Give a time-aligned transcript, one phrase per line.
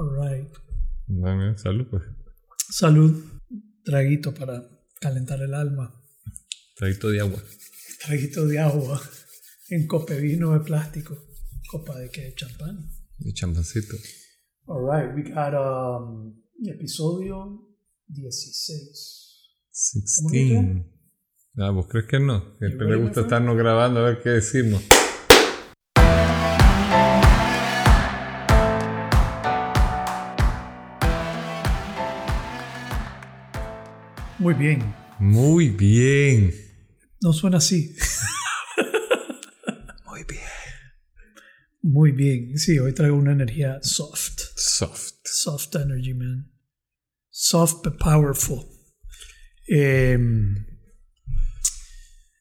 [0.00, 0.48] All right.
[1.08, 2.02] Bueno, salud, pues.
[2.70, 3.22] Salud.
[3.84, 4.66] Traguito para
[4.98, 5.94] calentar el alma.
[6.74, 7.42] Traguito de agua.
[8.06, 8.98] Traguito de agua
[9.68, 11.18] en copevino de plástico.
[11.70, 12.32] Copa de qué?
[12.34, 12.90] Champán.
[13.18, 13.94] De champancito.
[14.64, 15.14] All right.
[15.14, 17.68] We got um, episodio
[18.06, 19.60] 16.
[19.70, 20.82] 16.
[21.58, 22.56] Ah, ¿vos crees que no?
[22.58, 24.82] Siempre my gusta estarnos grabando a ver qué decimos.
[34.40, 34.82] Muy bien.
[35.18, 36.50] Muy bien.
[37.20, 37.94] No suena así.
[40.06, 40.40] Muy bien.
[41.82, 42.56] Muy bien.
[42.56, 44.40] Sí, hoy traigo una energía soft.
[44.56, 45.12] Soft.
[45.24, 46.50] Soft energy, man.
[47.28, 48.64] Soft but powerful.
[49.68, 50.54] Em,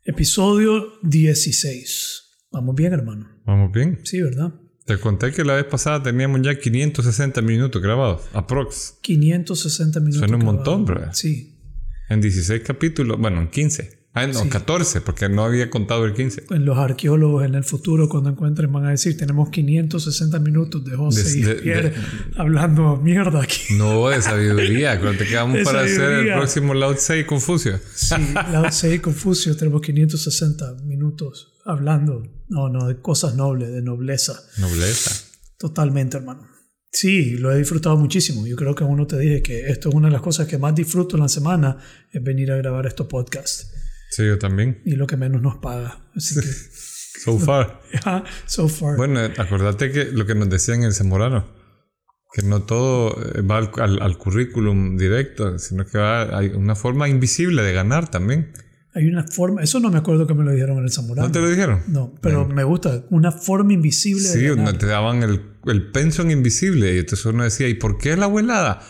[0.05, 2.47] episodio 16.
[2.51, 3.27] Vamos bien, hermano.
[3.45, 3.99] Vamos bien.
[4.05, 4.53] Sí, ¿verdad?
[4.85, 8.21] Te conté que la vez pasada teníamos ya 560 minutos grabados.
[8.31, 8.99] Aprox.
[9.01, 10.19] 560 minutos.
[10.19, 10.65] Suena un grabados.
[10.65, 11.13] montón, bro.
[11.13, 11.57] Sí.
[12.09, 13.19] En 16 capítulos.
[13.19, 13.99] Bueno, en 15.
[14.15, 14.49] Ah, no, Sí.
[14.49, 16.41] 14, porque no había contado el 15.
[16.41, 20.95] Pues los arqueólogos en el futuro, cuando encuentren, van a decir: Tenemos 560 minutos de
[20.95, 21.95] José De- y de- Pierre de-
[22.37, 23.75] hablando mierda aquí.
[23.75, 24.93] No, de sabiduría.
[24.93, 26.35] Acuérdate que vamos De para hacer el sabiduría.
[26.37, 27.79] próximo Lao Tse y Confucio.
[27.93, 33.83] Sí, Lao Tse y Confucio, tenemos 560 minutos hablando, no, no, de cosas nobles, de
[33.83, 34.41] nobleza.
[34.57, 35.11] Nobleza.
[35.59, 36.47] Totalmente, hermano.
[36.91, 38.47] Sí, lo he disfrutado muchísimo.
[38.47, 40.73] Yo creo que uno te dije que esto es una de las cosas que más
[40.73, 41.77] disfruto en la semana,
[42.11, 43.71] es venir a grabar estos podcasts.
[44.11, 44.81] Sí, yo también.
[44.85, 46.09] Y lo que menos nos paga.
[46.15, 46.47] Así que,
[47.23, 47.81] So far.
[48.47, 48.95] so far.
[48.97, 51.45] Bueno, acordate que lo que nos decían en Zamorano,
[52.33, 56.75] que no todo eh, va al, al- al currículum directo, sino que va, hay una
[56.75, 58.51] forma invisible de ganar también.
[58.93, 61.27] Hay una forma, eso no me acuerdo que me lo dijeron en el Zamorano.
[61.27, 61.81] ¿No te lo dijeron?
[61.87, 64.65] No, pero me gusta, una forma invisible de Sí, ganar.
[64.65, 68.25] donde te daban el, el pensum invisible y entonces uno decía, ¿y por qué la
[68.25, 68.81] abuelada?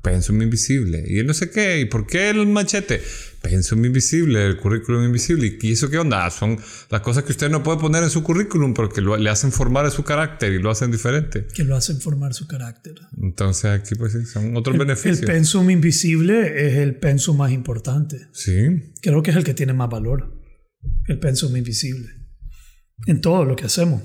[0.00, 1.04] Pensum invisible.
[1.06, 3.02] Y no sé qué, ¿y por qué el machete?
[3.42, 5.58] Pensum invisible, el currículum invisible.
[5.60, 6.24] ¿Y eso qué onda?
[6.24, 6.56] Ah, Son
[6.90, 9.90] las cosas que usted no puede poner en su currículum porque lo- le hacen formar
[9.90, 11.46] su carácter y lo hacen diferente.
[11.52, 12.94] que lo hacen formar su carácter.
[13.20, 15.20] Entonces aquí pues son otros El beneficios.
[15.28, 18.28] pensum invisible es el pensum más importante.
[18.32, 20.40] Sí, Creo que es el que tiene más valor.
[21.08, 22.08] El pensum invisible.
[23.06, 24.02] En todo lo que hacemos.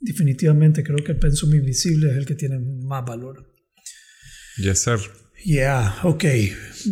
[0.00, 3.46] Definitivamente creo que el pensum invisible es el que tiene más valor.
[4.56, 4.98] yes sir.
[5.44, 6.24] Yeah, ok.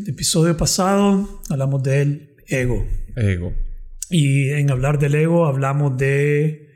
[0.07, 2.87] Episodio pasado hablamos del ego.
[3.15, 3.53] Ego.
[4.09, 6.73] Y en hablar del ego hablamos de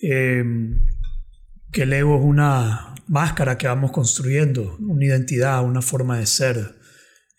[0.00, 0.44] eh,
[1.72, 6.77] que el ego es una máscara que vamos construyendo, una identidad, una forma de ser.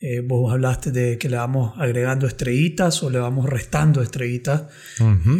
[0.01, 4.63] Eh, vos hablaste de que le vamos agregando estrellitas o le vamos restando estrellitas.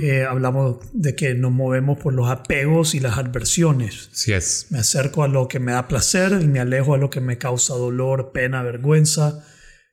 [0.02, 4.10] Eh, hablamos de que nos movemos por los apegos y las adversiones.
[4.12, 4.68] Sí es.
[4.70, 7.38] Me acerco a lo que me da placer y me alejo a lo que me
[7.38, 9.46] causa dolor, pena, vergüenza.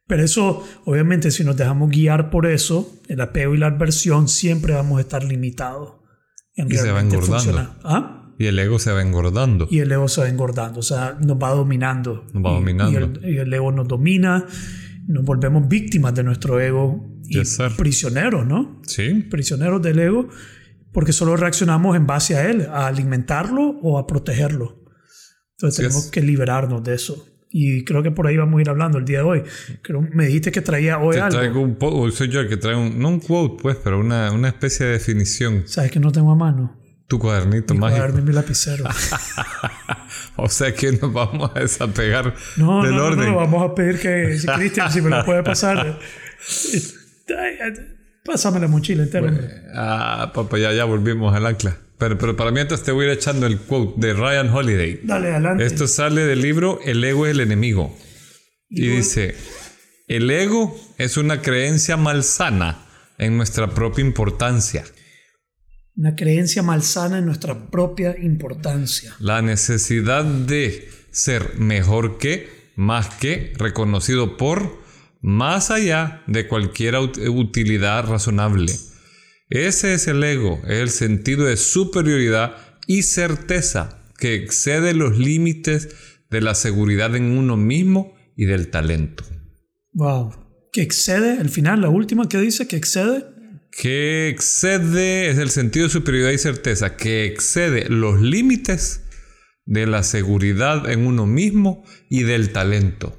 [0.08, 4.74] Pero eso, obviamente, si nos dejamos guiar por eso, el apego y la adversión, siempre
[4.74, 5.94] vamos a estar limitados.
[6.56, 7.76] En Y se va engordando.
[7.84, 8.25] ¿Ah?
[8.38, 9.66] Y el ego se va engordando.
[9.70, 12.26] Y el ego se va engordando, o sea, nos va dominando.
[12.34, 12.92] Nos va Y- dominando.
[12.92, 14.44] Y el, y el ego nos domina,
[15.08, 18.80] nos volvemos víctimas de nuestro ego y Yes, prisioneros, ¿no?
[18.86, 19.26] Sí.
[19.30, 20.28] prisioneros del ego
[20.92, 24.82] porque solo reaccionamos en base a él, a alimentarlo o a protegerlo.
[25.52, 27.26] Entonces tenemos que liberarnos de eso.
[27.50, 29.42] Y creo que por ahí vamos a ir hablando el día de hoy.
[29.82, 31.38] Creo, me dijiste que traía hoy Te algo.
[31.38, 34.48] traigo un soy yo el que trae un, no un quote pues, pero una, una
[34.48, 35.62] especie de definición.
[35.66, 36.78] Sabes que no tengo a mano.
[37.08, 37.98] Tu cuadernito Mi mágico.
[38.00, 38.84] cuaderno y mi lapicero.
[40.38, 43.30] O sea que nos vamos a desapegar No, del no, no, orden.
[43.30, 45.98] no, vamos a pedir que si Cristian, si me lo puede pasar.
[48.24, 49.32] Pásame la mochila entera.
[49.74, 51.76] Ah, papá, ya, ya volvimos al ancla.
[51.98, 55.00] Pero, pero para mientras te voy a ir echando el quote de Ryan Holiday.
[55.04, 55.64] Dale, adelante.
[55.64, 57.96] Esto sale del libro El ego es el enemigo.
[58.68, 58.96] Y Igual.
[58.98, 59.36] dice,
[60.08, 62.84] el ego es una creencia malsana
[63.16, 64.84] en nuestra propia importancia.
[65.96, 69.14] Una creencia malsana en nuestra propia importancia.
[69.18, 74.78] La necesidad de ser mejor que, más que, reconocido por,
[75.22, 78.72] más allá de cualquier ut- utilidad razonable.
[79.48, 82.56] Ese es el ego, es el sentido de superioridad
[82.86, 85.88] y certeza que excede los límites
[86.30, 89.24] de la seguridad en uno mismo y del talento.
[89.94, 90.34] Wow.
[90.72, 93.24] Que excede, el final, la última que dice que excede.
[93.78, 99.02] Que excede, es el sentido de superioridad y certeza, que excede los límites
[99.66, 103.18] de la seguridad en uno mismo y del talento.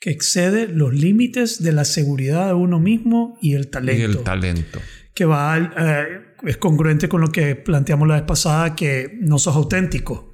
[0.00, 4.00] que excede los límites de la seguridad de uno mismo y el talento.
[4.00, 4.80] Y el talento.
[5.14, 6.06] que va eh,
[6.42, 10.32] es congruente con lo que planteamos la vez pasada, que no sos auténtico.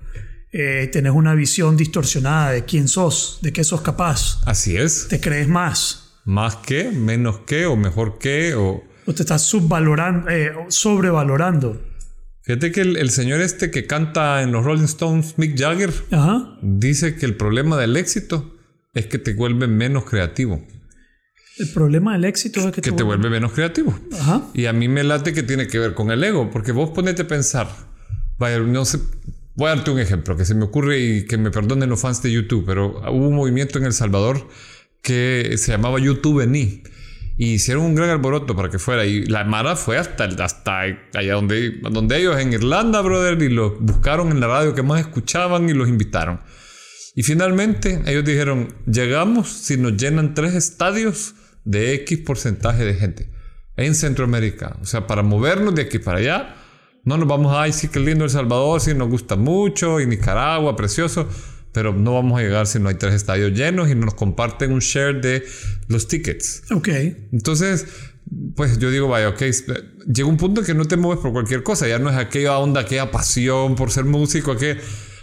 [0.52, 4.40] eh, tenés una visión distorsionada de quién sos, de qué sos capaz.
[4.44, 5.06] Así es.
[5.08, 6.20] Te crees más.
[6.24, 8.82] Más que, menos que, o mejor que, o...
[9.06, 11.80] O te estás subvalorando, eh, sobrevalorando.
[12.42, 16.58] Fíjate que el, el señor este que canta en los Rolling Stones, Mick Jagger, Ajá.
[16.62, 18.56] dice que el problema del éxito
[18.94, 20.64] es que te vuelve menos creativo.
[21.58, 23.94] El problema del éxito es que, Que te vuelve menos creativo.
[24.18, 24.48] Ajá.
[24.54, 27.22] Y a mí me late que tiene que ver con el ego, porque vos ponete
[27.22, 27.68] a pensar,
[28.38, 28.98] vaya, no sé,
[29.54, 32.22] voy a darte un ejemplo que se me ocurre y que me perdonen los fans
[32.22, 34.48] de YouTube, pero hubo un movimiento en El Salvador
[35.02, 36.82] que se llamaba YouTube ni
[37.42, 40.80] y hicieron un gran alboroto para que fuera y la Mara fue hasta, hasta
[41.14, 45.00] allá donde, donde ellos en Irlanda, brother, y los buscaron en la radio que más
[45.00, 46.40] escuchaban y los invitaron.
[47.14, 51.34] Y finalmente ellos dijeron, llegamos si nos llenan tres estadios
[51.64, 53.30] de X porcentaje de gente
[53.74, 54.76] en Centroamérica.
[54.82, 56.56] O sea, para movernos de aquí para allá,
[57.04, 60.06] no nos vamos a, ay, sí, qué lindo El Salvador, sí, nos gusta mucho, y
[60.06, 61.26] Nicaragua, precioso,
[61.72, 64.80] pero no vamos a llegar si no hay tres estadios llenos y nos comparten un
[64.80, 65.44] share de
[65.88, 66.62] los tickets.
[66.72, 66.88] Ok.
[67.32, 67.86] Entonces,
[68.56, 69.42] pues yo digo, vaya, ok,
[70.06, 72.58] llega un punto en que no te mueves por cualquier cosa, ya no es aquella
[72.58, 74.78] onda, aquella pasión por ser músico, que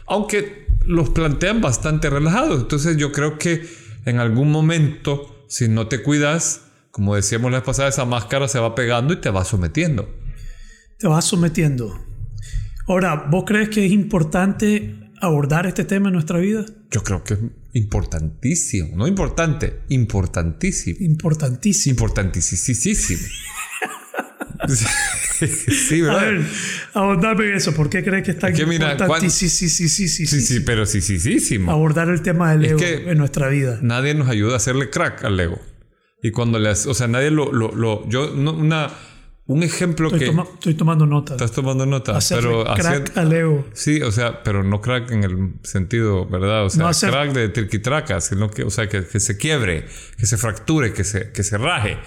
[0.07, 2.61] aunque los plantean bastante relajados.
[2.61, 3.67] Entonces yo creo que
[4.05, 6.61] en algún momento, si no te cuidas,
[6.91, 10.09] como decíamos la vez pasada, esa máscara se va pegando y te va sometiendo.
[10.97, 11.93] Te vas sometiendo.
[12.87, 16.65] Ahora, ¿vos crees que es importante abordar este tema en nuestra vida?
[16.91, 17.39] Yo creo que es
[17.73, 20.97] importantísimo, no importante, importantísimo.
[21.01, 21.91] Importantísimo.
[21.93, 23.19] Importantísimo.
[24.67, 26.21] sí, A ¿verdad?
[26.31, 26.41] ver,
[26.93, 27.73] abordame eso.
[27.73, 31.19] ¿Por qué crees que está importantísimo sí, sí, sí, sí, Sí, sí, pero sí, sí,
[31.39, 33.79] sí, abordar el tema del ego en nuestra vida?
[33.81, 35.59] nadie nos ayuda a hacerle crack al ego.
[36.23, 38.91] Y cuando le o sea, nadie lo, lo, lo- yo, no, una,
[39.47, 41.33] un ejemplo Estoy, que toma- estoy tomando nota.
[41.33, 43.65] estás tomando nota, pero crack hacer- al ego.
[43.73, 46.65] sí, o sea, pero no crack en el sentido, ¿verdad?
[46.65, 49.85] O sea, No hacer- crack de triquitraca, sino que, o sea, que, que se quiebre,
[50.17, 51.97] que se fracture, que se, que se raje,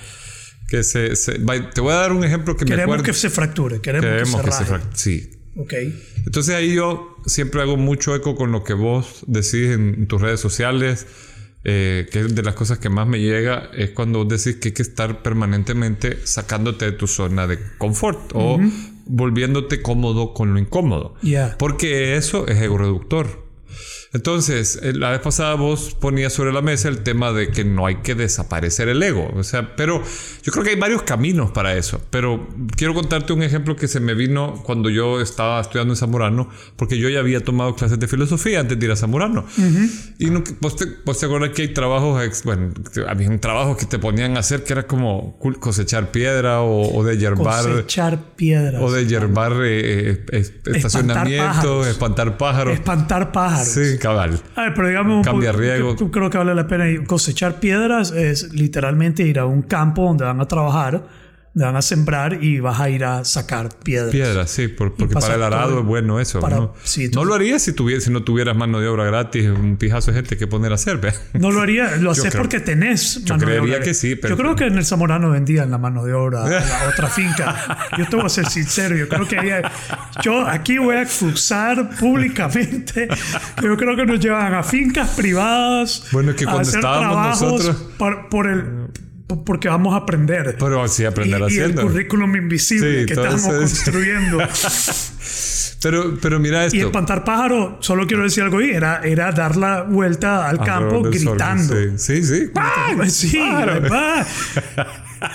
[0.68, 3.04] que se, se- te voy a dar un ejemplo que me Queremos acuerdo.
[3.04, 3.80] que se fracture.
[3.80, 4.84] Queremos, queremos que que se se raje.
[4.94, 5.30] sí.
[5.56, 5.72] Ok.
[6.26, 10.38] Entonces ahí yo siempre hago mucho eco con lo que vos decís en tus redes
[10.40, 11.06] sociales,
[11.62, 14.68] eh, que es de las cosas que más me llega, es cuando vos decís que
[14.68, 18.58] hay que estar permanentemente sacándote de tu zona de confort o
[19.06, 21.14] volviéndote cómodo con lo incómodo.
[21.58, 23.49] Porque eso es ego reductor.
[24.12, 27.86] Entonces, eh, la vez pasada vos ponías sobre la mesa el tema de que no
[27.86, 29.30] hay que desaparecer el ego.
[29.36, 30.02] O sea, pero
[30.42, 32.00] yo creo que hay varios caminos para eso.
[32.10, 36.48] Pero quiero contarte un ejemplo que se me vino cuando yo estaba estudiando en Zamorano,
[36.76, 39.46] porque yo ya había tomado clases de filosofía antes de ir a Zamorano.
[40.18, 42.72] Y no, vos, te, vos te acuerdas que hay trabajos, bueno,
[43.08, 47.04] había un trabajo que te ponían a hacer que era como cosechar piedra o, o
[47.04, 47.62] de yerbar.
[47.64, 48.82] Cosechar piedras.
[48.82, 51.86] O de yerbar eh, eh, es- estacionamientos, pájaros.
[51.86, 52.74] espantar pájaros.
[52.74, 53.68] Espantar pájaros.
[53.68, 54.40] Sí, cabal.
[54.56, 55.94] A ver, pero digamos, un Cambia riego.
[55.96, 60.24] yo creo que vale la pena cosechar piedras es literalmente ir a un campo donde
[60.24, 61.04] van a trabajar,
[61.52, 64.12] van a sembrar y vas a ir a sacar piedras.
[64.12, 66.38] Piedras, sí, por- porque para el arado todo- es bueno eso.
[66.38, 66.74] para- ¿no?
[66.84, 70.12] sí, no lo harías si, tuviera, si no tuvieras mano de obra gratis, un pijazo
[70.12, 71.12] de gente que poner a hacer, ¿ve?
[71.34, 73.84] No lo haría, lo haces porque tenés yo mano de creería obra.
[73.84, 76.48] que sí, pero- Yo creo que en el Zamorano vendían la mano de obra a
[76.48, 77.78] la otra finca.
[77.98, 79.72] Yo te voy a ser sincero, yo creo que había-
[80.22, 83.08] yo aquí voy a cruzar públicamente.
[83.60, 87.10] Yo creo que nos llevan a fincas privadas Bueno, es que a cuando hacer estábamos
[87.38, 88.64] trabajos nosotros- por, por el
[89.44, 90.56] porque vamos a aprender.
[90.58, 91.82] Pero sí aprender y, y el haciendo.
[91.82, 94.38] currículum invisible Sí, que estamos es- construyendo.
[95.82, 96.78] Pero, pero mira y esto.
[96.88, 101.10] espantar pájaros, solo quiero decir algo ahí, era, era dar la vuelta al campo sol,
[101.10, 101.74] gritando.
[101.96, 102.22] Sí, sí.
[102.22, 102.50] sí.
[103.08, 103.88] Sí, Pájaro.
[103.88, 104.26] pa-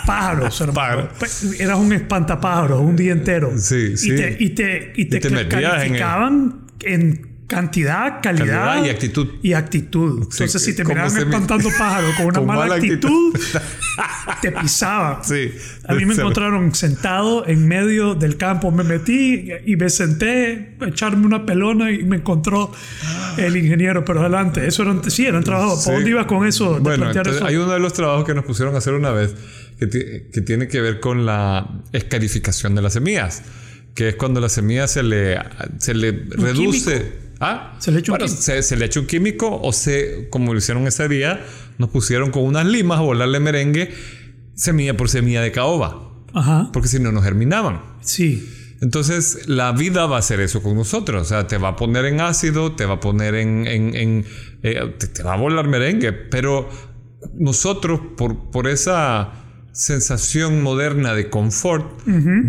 [0.06, 0.76] pájaros, hermano.
[0.76, 1.10] Pájaro.
[1.20, 3.54] Pa- Eras un espantapájaros un día entero.
[3.58, 4.16] Sí, y sí.
[4.16, 9.28] Te, y te, y te, en calificaban en, cantidad, calidad, Calidad y actitud.
[9.44, 10.24] Y actitud.
[10.24, 13.38] Entonces, si te miraban me- espantando pájaros con una Con mala, mala actitud,
[14.42, 15.24] te pisaban.
[15.24, 15.52] Sí.
[15.88, 18.72] A mí me encontraron sentado en medio del campo.
[18.72, 22.72] Me metí y me senté a echarme una pelona y me encontró
[23.38, 24.04] el ingeniero.
[24.04, 25.76] Pero adelante, eso era, sí, era un trabajo.
[25.78, 25.86] Sí.
[25.86, 26.80] ¿Para dónde ibas con eso?
[26.80, 27.46] Bueno, plantear entonces, eso?
[27.46, 29.36] hay uno de los trabajos que nos pusieron a hacer una vez
[29.78, 29.88] que
[30.42, 33.44] tiene que ver con la escarificación de las semillas,
[33.94, 35.38] que es cuando la semilla se le,
[35.80, 37.25] se le reduce.
[37.40, 37.76] ¿Ah?
[37.80, 38.42] Se le echa un bueno, químico.
[38.44, 41.46] se, se le echa un químico o se, como lo hicieron ese día,
[41.78, 43.92] nos pusieron con unas limas a volarle merengue
[44.56, 46.70] semilla por semilla de caoba, Ajá.
[46.72, 47.82] porque si no nos germinaban.
[48.02, 48.50] Sí.
[48.82, 51.22] Entonces, la vida va a hacer eso con nosotros.
[51.22, 53.66] O sea, te va a poner en ácido, te va a poner en.
[53.68, 54.26] en- en,
[54.64, 56.12] eh, te, te va a volar merengue.
[56.14, 56.70] Pero
[57.34, 59.32] nosotros, por, por esa
[59.72, 61.86] sensación moderna de confort,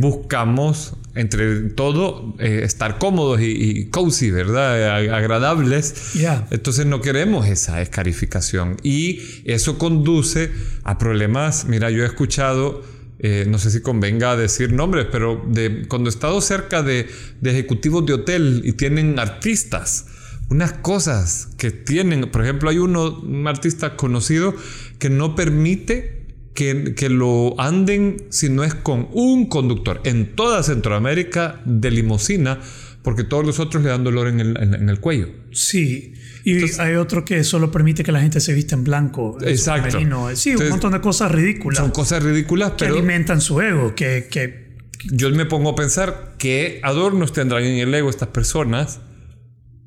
[0.01, 4.97] buscamos entre todo, eh, estar cómodos y, y, cozy, ¿verdad?
[5.15, 6.13] Agradables.
[6.13, 6.47] Yeah.
[6.51, 8.77] Entonces no queremos esa escarificación.
[8.83, 10.51] Y eso conduce
[10.85, 11.67] a problemas.
[11.67, 12.85] Mira, yo he escuchado,
[13.19, 17.09] eh, no sé si convenga decir nombres, pero de, cuando he estado cerca de,
[17.41, 20.07] de ejecutivos de hotel y tienen artistas,
[20.49, 24.55] unas cosas que tienen, por ejemplo, hay uno, un artista conocido
[24.99, 26.16] que no permite
[26.57, 32.59] que, que, lo anden si no es con un conductor en toda Centroamérica de limusina,
[33.03, 35.29] porque todos los otros le dan dolor en el, en, en el cuello.
[35.53, 36.15] Sí.
[36.43, 39.37] Y Entonces, hay otro que solo permite que la gente se vista en blanco.
[39.43, 39.99] Exacto.
[39.99, 41.79] Sí, Entonces, un montón de cosas ridículas.
[41.79, 42.95] Son cosas ridículas, que pero.
[42.95, 43.95] alimentan su ego.
[43.95, 44.77] Que, que,
[45.11, 49.01] Yo me pongo a pensar qué adornos tendrán en el ego estas personas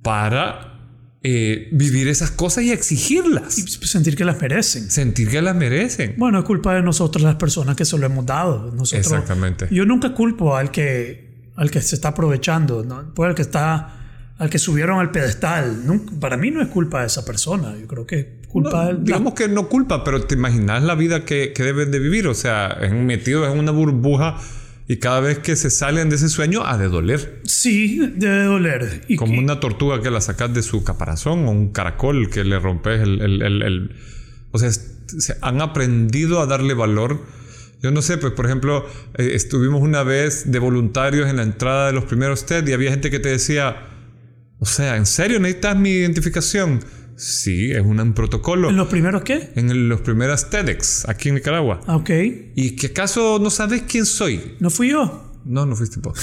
[0.03, 0.68] para
[1.21, 3.57] eh, vivir esas cosas y exigirlas.
[3.57, 4.89] Y sentir que las merecen.
[4.89, 6.15] Sentir que las merecen.
[6.17, 8.71] Bueno, es culpa de nosotros las personas que se lo hemos dado.
[8.71, 9.67] Nosotros, Exactamente.
[9.69, 13.13] Yo nunca culpo al que, al que se está aprovechando, ¿no?
[13.13, 15.85] Pues al que está, al que subieron al pedestal.
[15.85, 17.75] Nunca, para mí no es culpa de esa persona.
[17.77, 20.95] Yo creo que es culpa no, del, Digamos que no culpa, pero te imaginas la
[20.95, 22.29] vida que, que deben de vivir.
[22.29, 24.37] O sea, metidos en una burbuja
[24.91, 27.41] y cada vez que se salen de ese sueño, ha de doler.
[27.45, 29.05] Sí, debe doler.
[29.07, 29.39] Y Como que...
[29.39, 33.21] una tortuga que la sacas de su caparazón o un caracol que le rompes el...
[33.21, 33.95] el, el, el...
[34.51, 37.23] O sea, se han aprendido a darle valor.
[37.83, 38.83] Yo no sé, pues por ejemplo,
[39.19, 42.89] eh, estuvimos una vez de voluntarios en la entrada de los primeros TED y había
[42.89, 43.89] gente que te decía,
[44.57, 46.83] o sea, ¿en serio necesitas mi identificación?
[47.19, 48.69] Sí, es un, un, protocolo.
[48.69, 49.49] ¿En los primeros qué?
[49.55, 51.81] En los primeros TEDx, aquí en Nicaragua.
[51.85, 52.09] Ah, ok.
[52.55, 54.55] ¿Y que acaso no sabes quién soy?
[54.59, 55.29] ¿No fui yo?
[55.43, 56.17] No, no fuiste vos.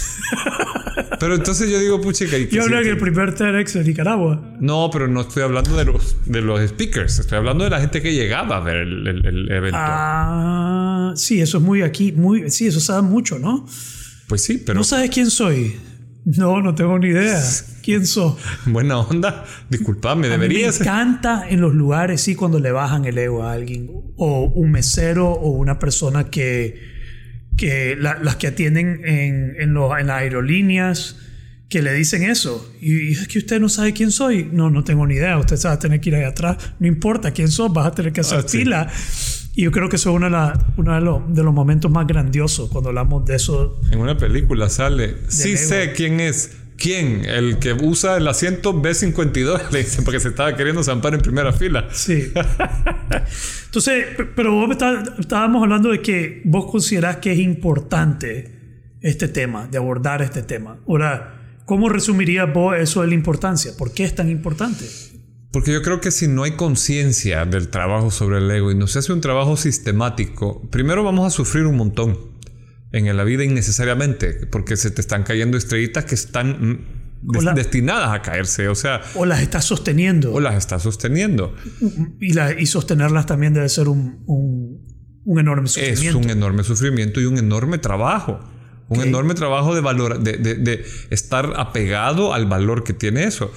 [1.21, 2.38] pero entonces yo digo, puchica...
[2.38, 4.57] ¿y yo hablé en el primer TEDx de Nicaragua.
[4.59, 7.19] No, pero no estoy hablando de los, de los speakers.
[7.19, 9.79] Estoy hablando de la gente que llegaba a ver el, el, el evento.
[9.79, 12.12] Ah, sí, eso es muy aquí.
[12.12, 13.67] muy Sí, eso sabe mucho, ¿no?
[14.29, 14.79] Pues sí, pero...
[14.79, 15.76] ¿No sabes quién soy?
[16.26, 17.40] No, no tengo ni idea.
[17.85, 18.37] ¿Quién sos?
[18.66, 19.45] Buena onda.
[19.71, 20.80] Disculpame, deberías.
[20.80, 23.88] me encanta en los lugares, sí, cuando le bajan el ego a alguien.
[24.16, 26.83] O un mesero o una persona que.
[27.56, 31.16] que la, las que atienden en, en, en las aerolíneas
[31.68, 32.73] que le dicen eso.
[32.80, 34.50] Y, y, es que usted no sabe quién soy.
[34.52, 35.38] No, no tengo ni idea.
[35.38, 36.56] Usted se va a tener que ir ahí atrás.
[36.80, 38.90] No importa quién sos, vas a tener que hacer ah, fila.
[39.57, 41.91] Y yo creo que eso es uno de, la, uno de, los, de los momentos
[41.91, 43.81] más grandiosos cuando hablamos de eso.
[43.91, 45.17] En una película sale.
[45.29, 46.59] Sí sé quién es.
[46.77, 47.25] ¿Quién?
[47.25, 51.55] El que usa el asiento B52, le dicen, porque se estaba queriendo zampar en primera
[51.55, 51.89] fila.
[51.91, 52.33] Sí.
[53.65, 58.53] Entonces, pero vos está, estábamos hablando de que vos considerás que es importante
[59.01, 60.81] este tema, de abordar este tema.
[60.87, 63.73] Ahora, ¿cómo resumirías vos eso de la importancia?
[63.79, 64.85] ¿Por qué es tan importante?
[65.57, 68.87] Porque yo creo que si no hay conciencia del trabajo sobre el ego y no
[68.87, 72.19] se hace un trabajo sistemático, primero vamos a sufrir un montón
[72.93, 76.85] en la vida innecesariamente, porque se te están cayendo estrellitas que están
[77.23, 79.01] des la, destinadas a caerse, o sea...
[79.15, 80.31] O las estás sosteniendo.
[80.35, 81.55] O las estás sosteniendo.
[82.21, 84.87] Y, la, y sostenerlas también debe ser un, un,
[85.25, 86.19] un, enorme sufrimiento.
[86.19, 88.41] Es un enorme sufrimiento y un enorme trabajo.
[88.89, 89.09] Un okay.
[89.09, 93.51] enorme trabajo de, valor, de, de, de estar apegado al valor que tiene eso.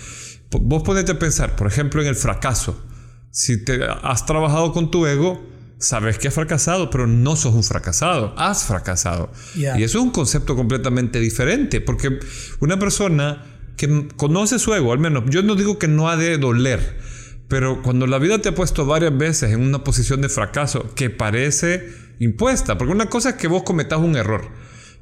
[0.51, 2.83] Vos ponete a pensar, por ejemplo, en el fracaso.
[3.31, 7.63] Si te has trabajado con tu ego, sabes que has fracasado, pero no sos un
[7.63, 9.31] fracasado, has fracasado.
[9.55, 9.79] Yeah.
[9.79, 12.19] Y eso es un concepto completamente diferente, porque
[12.59, 13.45] una persona
[13.77, 16.99] que conoce su ego, al menos, yo no digo que no ha de doler,
[17.47, 21.09] pero cuando la vida te ha puesto varias veces en una posición de fracaso que
[21.09, 24.49] parece impuesta, porque una cosa es que vos cometas un error,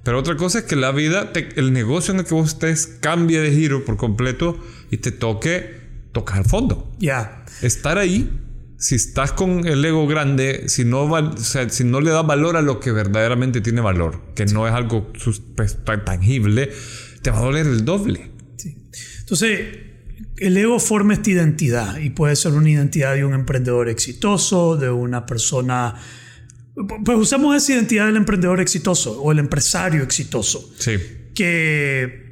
[0.07, 2.87] pero otra cosa es que la vida, te, el negocio en el que vos estés
[3.01, 4.57] cambie de giro por completo
[4.89, 5.81] y te toque
[6.13, 6.89] tocar fondo.
[6.93, 6.97] Ya.
[6.99, 7.45] Yeah.
[7.61, 8.31] Estar ahí,
[8.77, 12.55] si estás con el ego grande, si no, o sea, si no le das valor
[12.55, 14.53] a lo que verdaderamente tiene valor, que sí.
[14.53, 15.11] no es algo
[15.57, 16.71] pues, tangible,
[17.21, 18.31] te va a doler el doble.
[18.55, 18.77] Sí.
[19.19, 19.59] Entonces,
[20.37, 24.89] el ego forma esta identidad y puede ser una identidad de un emprendedor exitoso, de
[24.89, 25.95] una persona
[27.03, 30.71] pues usamos esa identidad del emprendedor exitoso o el empresario exitoso.
[30.77, 30.97] Sí.
[31.33, 32.27] Que,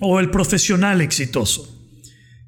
[0.00, 1.76] o el profesional exitoso.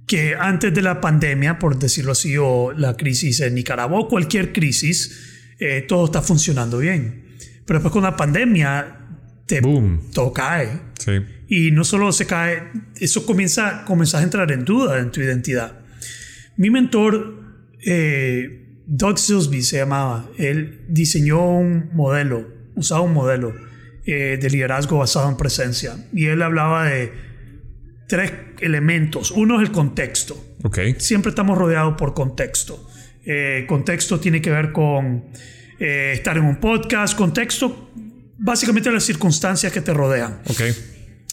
[0.06, 4.52] Que antes de la pandemia, por decirlo así, o la crisis en Nicaragua, o cualquier
[4.52, 7.36] crisis, eh, todo está funcionando bien.
[7.66, 8.98] Pero después con la pandemia,
[9.46, 10.10] te, Boom.
[10.12, 10.80] todo cae.
[10.98, 11.12] Sí.
[11.48, 15.80] Y no solo se cae, eso comienza, comienza a entrar en duda en tu identidad.
[16.56, 17.42] Mi mentor,
[17.84, 20.28] eh, Doug Silsby se llamaba.
[20.38, 23.54] Él diseñó un modelo, usaba un modelo
[24.04, 25.96] eh, de liderazgo basado en presencia.
[26.12, 27.12] Y él hablaba de
[28.08, 29.30] tres elementos.
[29.30, 30.36] Uno es el contexto.
[30.62, 30.96] Okay.
[30.98, 32.88] Siempre estamos rodeados por contexto.
[33.24, 35.26] Eh, contexto tiene que ver con
[35.78, 37.16] eh, estar en un podcast.
[37.16, 37.90] Contexto
[38.42, 40.40] básicamente las circunstancias que te rodean.
[40.48, 40.62] Ok.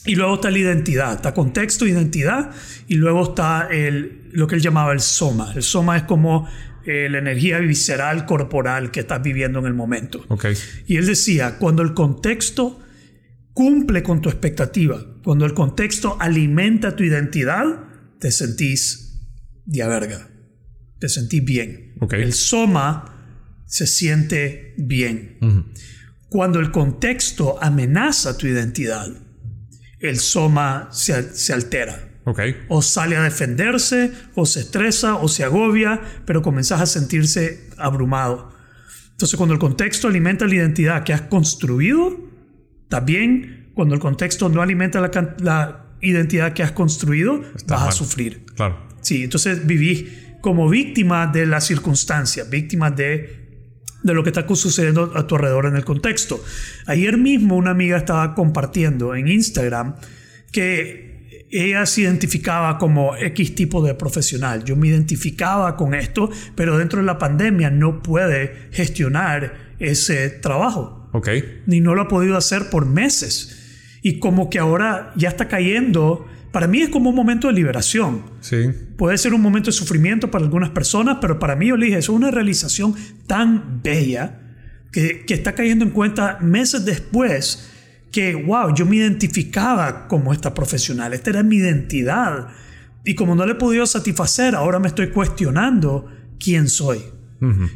[0.06, 2.52] Y luego está la identidad, está contexto, identidad,
[2.88, 5.52] y luego está el, lo que él llamaba el soma.
[5.56, 6.48] El soma es como
[6.92, 10.26] eh, la energía visceral corporal que estás viviendo en el momento.
[10.88, 12.80] Y él decía, cuando el contexto
[13.54, 17.66] cumple con tu expectativa, cuando el contexto alimenta tu identidad,
[18.20, 19.22] te sentís
[19.66, 20.32] de verga,
[20.98, 21.94] te sentís bien.
[22.00, 22.14] Ok.
[22.14, 25.38] El soma se siente bien.
[26.28, 29.10] Cuando el contexto amenaza tu identidad,
[30.00, 32.09] el soma se, se altera.
[32.30, 32.40] Ok.
[32.68, 38.52] O sale a defenderse, o se estresa, o se agobia, pero comenzás a sentirse abrumado.
[39.12, 42.16] Entonces, cuando el contexto alimenta la identidad que has construido,
[42.88, 47.86] también cuando el contexto no alimenta la, la identidad que has construido, Está vas a
[47.86, 47.94] mal.
[47.94, 48.46] sufrir.
[48.56, 48.78] Claro.
[49.02, 50.06] Sí, entonces vivís
[50.42, 53.48] como víctima de las circunstancias, víctima de,
[54.04, 56.42] de lo que está sucediendo a tu alrededor en el contexto.
[56.86, 59.96] Ayer mismo una amiga estaba compartiendo en Instagram
[60.52, 61.19] que
[61.52, 64.64] ella se identificaba como X tipo de profesional.
[64.64, 71.10] Yo me identificaba con esto, pero dentro de la pandemia no puede gestionar ese trabajo
[71.14, 71.30] Ok.
[71.66, 73.56] ni no lo ha podido hacer por meses.
[74.02, 78.24] Y como que ahora ya está cayendo, para mí es como un momento de liberación.
[78.42, 78.70] Sí.
[78.98, 81.98] Puede ser un momento de sufrimiento para algunas personas, pero para mí yo le dije,
[81.98, 82.94] eso es una realización
[83.28, 84.40] tan bella
[84.92, 87.70] que, que está cayendo en cuenta meses después
[88.12, 92.48] que, wow, yo me identificaba como esta profesional, esta era mi identidad.
[93.06, 96.08] Y como no le he podido satisfacer, ahora me estoy cuestionando
[96.40, 97.00] quién soy.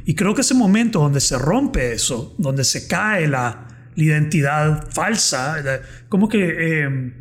[0.05, 4.89] Y creo que ese momento donde se rompe eso, donde se cae la, la identidad
[4.91, 6.53] falsa, la- como que...
[6.59, 7.13] eh,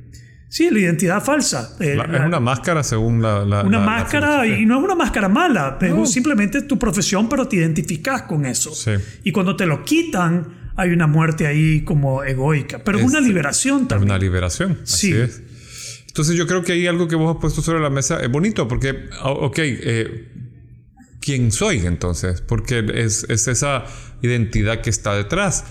[0.49, 1.77] sí, la identidad falsa.
[1.79, 3.63] eh, La- es una máscara según la.
[3.63, 6.05] una máscara y no es una máscara mala, es No.
[6.05, 8.75] simplemente tu profesión, pero te identificas con eso.
[8.75, 8.91] Sí.
[9.23, 13.89] Y cuando te lo quitan, hay una muerte ahí como egoica, pero es una liberación
[13.89, 14.11] también.
[14.11, 14.79] una liberación.
[14.83, 15.13] Así Sí.
[15.15, 15.43] es.
[16.09, 18.69] Entonces yo creo que hay algo que vos has puesto sobre la mesa es bonito
[18.69, 20.29] porque, ah, ok, eh,
[21.21, 22.43] ¿quién soy entonces?
[22.43, 23.85] Porque es, es esa
[24.21, 25.65] identidad que está detrás.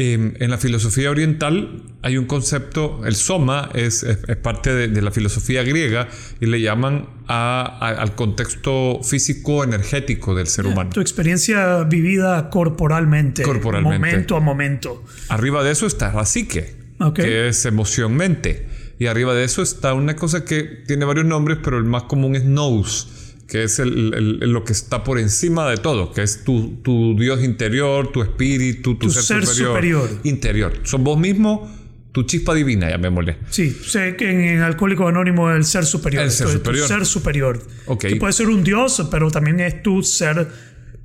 [0.00, 4.86] Eh, en la filosofía oriental hay un concepto, el soma es, es- es parte de,
[4.86, 6.06] de la filosofía griega
[6.40, 10.90] y le llaman a- a- al contexto físico energético del ser humano.
[10.94, 13.98] Tu experiencia vivida corporalmente, Corporalmente.
[13.98, 15.02] momento a momento.
[15.30, 17.16] Arriba de eso está la psique, Ok.
[17.16, 18.68] que es emoción-mente.
[19.00, 22.36] Y arriba de eso está una cosa que tiene varios nombres, pero el más común
[22.36, 26.76] es nous, que es el- lo que está por encima de todo, que es tu,
[26.82, 29.68] tu Dios interior, tu espíritu, tu, Tu ser, ser superior,
[30.06, 30.10] superior.
[30.24, 30.72] Interior.
[30.84, 31.68] Son vos mismo,
[32.12, 33.38] tu chispa divina, llamémosle.
[33.50, 36.24] Sí, sé que en, en Alcohólico Anónimo el ser superior.
[36.24, 36.88] El ser Entonces, tu superior.
[36.88, 37.62] ser superior.
[37.86, 38.00] Ok.
[38.06, 40.46] Que puede ser un dios, pero también es tu ser,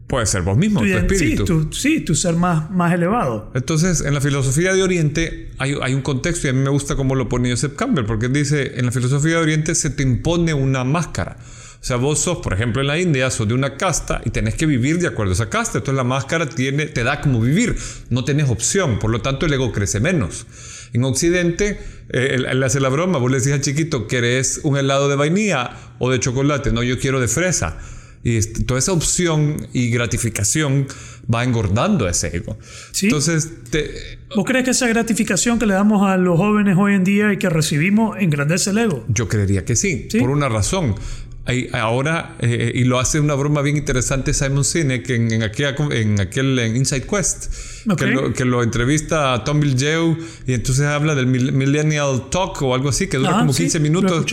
[0.05, 1.45] Puede ser vos mismo, tu, tu ident- sí, espíritu.
[1.45, 3.51] tu, sí, tu ser más, más elevado.
[3.55, 6.95] Entonces, en la filosofía de Oriente hay, hay un contexto y a mí me gusta
[6.97, 10.53] cómo lo pone Joseph Campbell, porque dice, en la filosofía de Oriente se te impone
[10.53, 11.37] una máscara.
[11.83, 14.55] O sea, vos sos, por ejemplo, en la India, sos de una casta y tenés
[14.55, 15.79] que vivir de acuerdo a esa casta.
[15.79, 17.75] Entonces la máscara tiene, te da como vivir,
[18.09, 20.47] no tenés opción, por lo tanto el ego crece menos.
[20.93, 24.77] En Occidente, eh, él, él hace la broma, vos le decís al chiquito, ¿querés un
[24.77, 26.71] helado de vainilla o de chocolate?
[26.71, 27.77] No, yo quiero de fresa.
[28.25, 30.87] Y toda esa opción y gratificación
[31.33, 32.57] va engordando ese ego.
[32.93, 33.07] Sí.
[33.07, 33.91] Entonces, te-
[34.33, 37.37] ¿Vos crees que esa gratificación que le damos a los jóvenes hoy en día y
[37.37, 39.03] que recibimos engrandece el ego?
[39.09, 40.19] yo creería que sí, Sí.
[40.19, 40.95] por una razón.
[41.45, 45.75] Hay- ahora, eh, y lo hace una broma bien interesante Simon Sinek en, en, aquella-
[45.91, 47.51] en aquel en Inside Quest,
[47.89, 47.99] Ok.
[47.99, 52.61] que, lo, que lo entrevista a Tom Bilyeu y entonces habla del mil- Millennial Talk
[52.61, 54.25] o algo así, que dura Ah, como sí, 15 lo he minutos.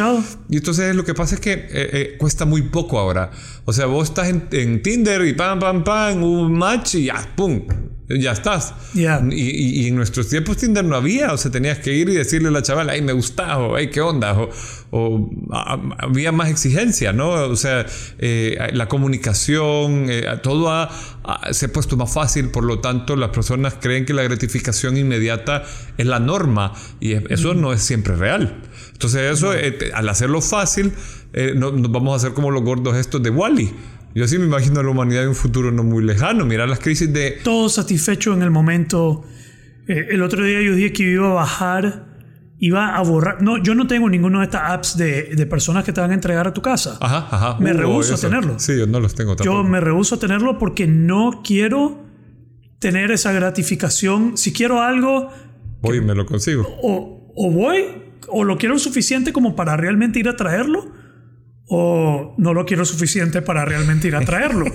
[0.48, 3.32] Y entonces lo que pasa es que eh, eh, cuesta muy poco ahora.
[3.64, 7.32] O sea, vos estás en, en Tinder y pam, pam, pam, un match y ya,
[7.34, 7.62] pum,
[8.08, 8.72] ya estás.
[8.94, 9.20] Ya.
[9.30, 12.14] Y, y- y en nuestros tiempos Tinder no había, o sea, tenías que ir y
[12.14, 14.50] decirle a la chavala, ay, me gusta, o ay, qué onda, o,
[14.92, 17.30] o, a- había más exigencia, ¿no?
[17.30, 17.86] O sea,
[18.18, 20.90] eh, la comunicación, eh, todo ha-
[21.24, 24.96] ha- se ha puesto más fácil, por lo tanto, las personas creen que la gratificación
[24.96, 25.62] inmediata
[25.96, 28.62] es la norma y es- eso no es siempre real.
[28.92, 30.92] Entonces, eso, eh, al hacerlo fácil,
[31.32, 33.72] eh, no- nos vamos a hacer como los gordos estos de Wally.
[34.14, 36.44] Yo sí me imagino a la humanidad en un futuro no muy lejano.
[36.44, 39.24] Mirar las crisis de Todo satisfecho en el momento.
[39.86, 42.06] Eh, el otro día yo dije que iba a bajar,
[42.62, 43.42] iba a borrar.
[43.42, 46.14] No, yo no tengo ninguna de estas apps de, de personas que te van a
[46.14, 46.98] entregar a tu casa.
[47.00, 47.56] Ajá, ajá.
[47.58, 48.58] Me Uh, rehúso a tenerlo.
[48.58, 49.64] Sí, yo no los tengo Yo tampoco.
[49.64, 52.04] me rehuso a tenerlo porque no quiero
[52.78, 54.36] tener esa gratificación.
[54.36, 55.30] Si quiero algo,
[55.82, 56.66] Voy y me lo consigo.
[56.82, 57.84] o, o voy,
[58.28, 60.92] o lo quiero suficiente como para realmente ir a traerlo,
[61.66, 64.66] o no lo quiero suficiente para realmente ir a traerlo.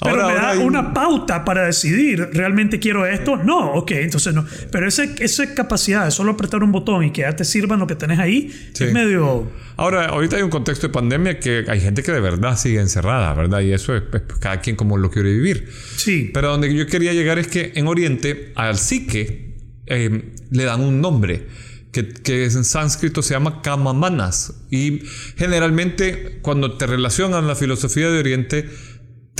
[0.00, 3.36] Pero Ahora- me da hay- una pauta para decidir, ¿realmente quiero esto?
[3.36, 4.46] No, ok, entonces no.
[4.70, 7.86] Pero ese, esa capacidad de solo apretar un botón y que ya te sirvan lo
[7.88, 8.84] que tenés ahí Sí.
[8.84, 9.50] es medio...
[9.76, 13.32] Ahora, ahorita hay un contexto de pandemia que hay gente que de verdad sigue encerrada,
[13.34, 13.60] ¿verdad?
[13.60, 15.68] Y eso es pues, cada quien como lo quiere vivir.
[15.96, 19.56] Sí, Pero donde yo quería llegar es que en Oriente al psique
[19.86, 21.46] eh, le dan un nombre
[21.92, 24.52] que, que en sánscrito se llama kamamanas.
[24.70, 25.02] Y
[25.36, 28.68] generalmente cuando te relacionan la filosofía de Oriente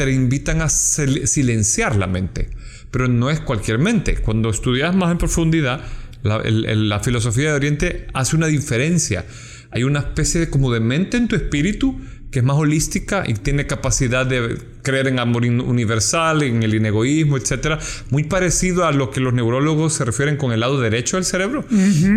[0.05, 2.51] te invitan a sil- silenciar la mente.
[2.91, 4.17] Pero no es cualquier mente.
[4.17, 5.81] Cuando estudias más en profundidad,
[6.23, 9.27] la, la filosofía de Oriente hace una diferencia.
[9.71, 13.35] Hay una especie de, como de mente en tu espíritu que es más holística y
[13.35, 17.79] tiene capacidad de creer en amor universal, en el inegoísmo, etcétera,
[18.11, 21.64] muy parecido a lo que los neurólogos se refieren con el lado derecho del cerebro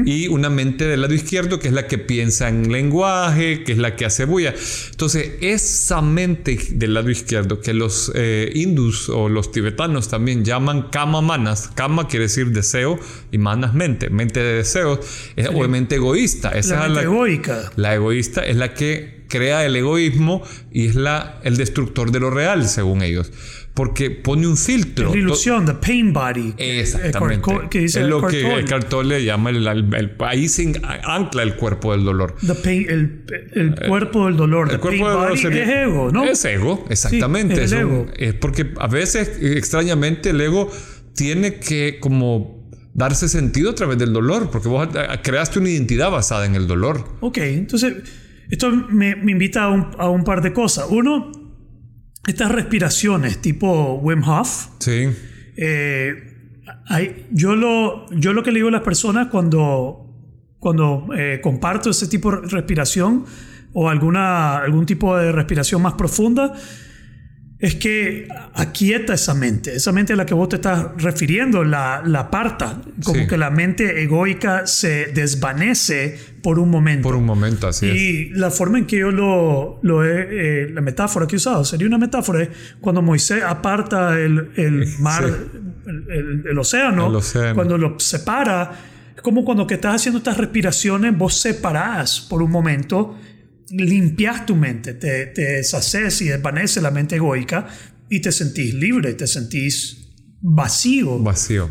[0.05, 3.77] y una mente del lado izquierdo que es la que piensa en lenguaje, que es
[3.77, 4.53] la que hace bulla.
[4.91, 10.83] Entonces, esa mente del lado izquierdo que los eh, hindus o los tibetanos también llaman
[10.91, 12.99] kama manas, kama quiere decir deseo
[13.31, 14.99] y manas mente, mente de deseos,
[15.35, 16.49] es obviamente egoísta.
[16.51, 17.71] Esa la es mente la- egoica.
[17.75, 22.29] la egoísta es la que crea el egoísmo y es la, el destructor de lo
[22.29, 23.31] real, según ellos.
[23.73, 25.11] Porque pone un filtro.
[25.13, 26.53] La ilusión, the pain body.
[26.57, 27.49] Exactamente.
[27.51, 28.59] Eh, que dice es lo que Tolle.
[28.59, 32.35] Eckhart Tolle le llama el, el- el- ahí se ancla el cuerpo del dolor.
[32.45, 34.67] The pain- el, el cuerpo del dolor.
[34.69, 36.25] El the pain cuerpo del dolor sería- es ego, ¿no?
[36.25, 37.55] Es ego, exactamente.
[37.55, 38.05] Sí, es, el un- ego.
[38.17, 40.69] es porque a veces, eh, extrañamente, el ego
[41.15, 42.59] tiene que como
[42.93, 46.67] darse sentido a través del dolor, porque vos eh, creaste una identidad basada en el
[46.67, 47.05] dolor.
[47.21, 47.93] Ok, entonces
[48.49, 50.87] esto me, me invita a un, a un par de cosas.
[50.89, 51.31] Uno,
[52.27, 54.67] estas respiraciones tipo Wim Hof.
[54.79, 55.07] Sí.
[55.57, 56.13] eh,
[56.87, 60.05] hay- yo, lo, yo lo que le digo a las personas cuando,
[60.59, 63.25] cuando eh, comparto ese tipo de respiración
[63.73, 66.53] o alguna, algún tipo de respiración más profunda,
[67.61, 69.75] es que aquieta esa mente.
[69.75, 72.81] Esa mente a la que vos te estás refiriendo, la, la aparta.
[73.03, 73.27] Como Sí.
[73.27, 77.03] que la mente egoica se desvanece por un momento.
[77.03, 77.95] Por un momento, así es.
[77.95, 81.63] Y la forma en que yo lo, lo he, eh, la metáfora que he usado,
[81.63, 82.47] sería una metáfora,
[82.79, 87.53] cuando Moisés aparta el, el mar, el, el- el océano, El océano.
[87.55, 88.71] cuando lo separa,
[89.15, 93.17] es como cuando que estás haciendo estas respiraciones, vos separás por un momento,
[93.71, 97.67] limpias tu mente, te, te deshaces y desvanece la mente egoica
[98.09, 100.09] y te sentís libre, te sentís
[100.41, 101.69] vacío Vacío.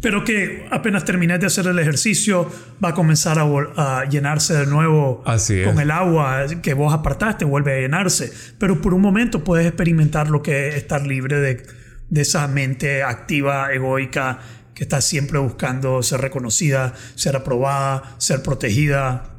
[0.00, 2.48] pero que apenas termines de hacer el ejercicio
[2.84, 3.44] va a comenzar a,
[3.76, 8.32] a llenarse de nuevo Así con el agua que vos apartaste, vuelve a llenarse.
[8.58, 11.66] Pero por un momento puedes experimentar lo que es estar libre de,
[12.10, 14.40] de esa mente activa, egoica,
[14.74, 19.31] que está siempre buscando ser reconocida, ser aprobada, ser protegida.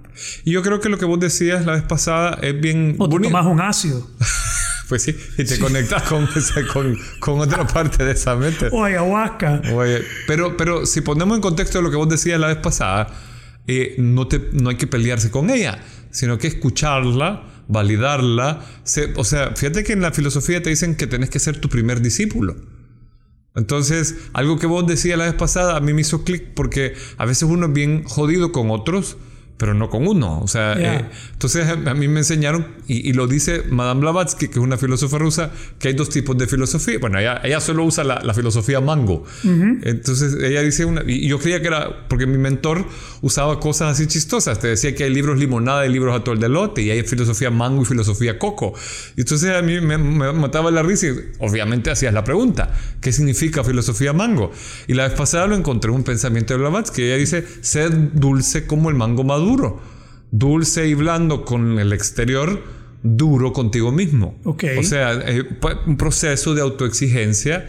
[0.45, 3.19] Y yo creo que lo que vos decías la vez pasada es bien O te
[3.19, 4.07] tomas un ácido,
[4.89, 8.67] Pues sí, y te conectas con, esa- con, con otra parte de esa mente.
[8.71, 9.61] o ayahuasca.
[9.73, 13.07] Oye, pero, pero si ponemos en contexto lo que vos decías la vez pasada,
[13.65, 15.79] eh, no, te, no hay que pelearse con ella,
[16.11, 18.59] sino que escucharla, validarla.
[18.83, 21.69] Se- o sea, fíjate que en la filosofía te dicen que tenés que ser tu
[21.69, 22.55] primer discípulo.
[23.55, 27.25] Entonces, algo que vos decías la vez pasada a mí me hizo clic porque a
[27.25, 29.15] veces uno es bien jodido con otros,
[29.63, 30.41] pero no con uno.
[30.41, 30.95] O sea, Ya.
[30.95, 34.65] eh, entonces a a mí me enseñaron, y, y lo dice Madame Blavatsky, que es
[34.65, 36.97] una filósofa rusa, que hay dos tipos de filosofía.
[36.99, 39.23] Bueno, ella, ella solo usa la, la filosofía mango.
[39.83, 42.85] Entonces ella dice una, y yo creía que era, porque mi mentor
[43.21, 44.59] usaba cosas así chistosas.
[44.59, 47.83] Te decía que hay libros limonada y libros atol de lote, y hay filosofía mango
[47.83, 48.73] y filosofía coco.
[49.15, 53.13] Y entonces a mí me, me mataba la risa y obviamente hacías la pregunta, ¿qué
[53.13, 54.51] significa filosofía mango?
[54.87, 57.01] Y la vez pasada lo encontré en un pensamiento de Blavatsky.
[57.03, 59.52] Ella dice, sed dulce como el mango maduro.
[60.31, 62.61] Dulce y blando con el exterior,
[63.03, 64.39] duro contigo mismo.
[64.43, 64.63] Ok.
[64.79, 67.67] O sea, eh, pa- un proceso de autoexigencia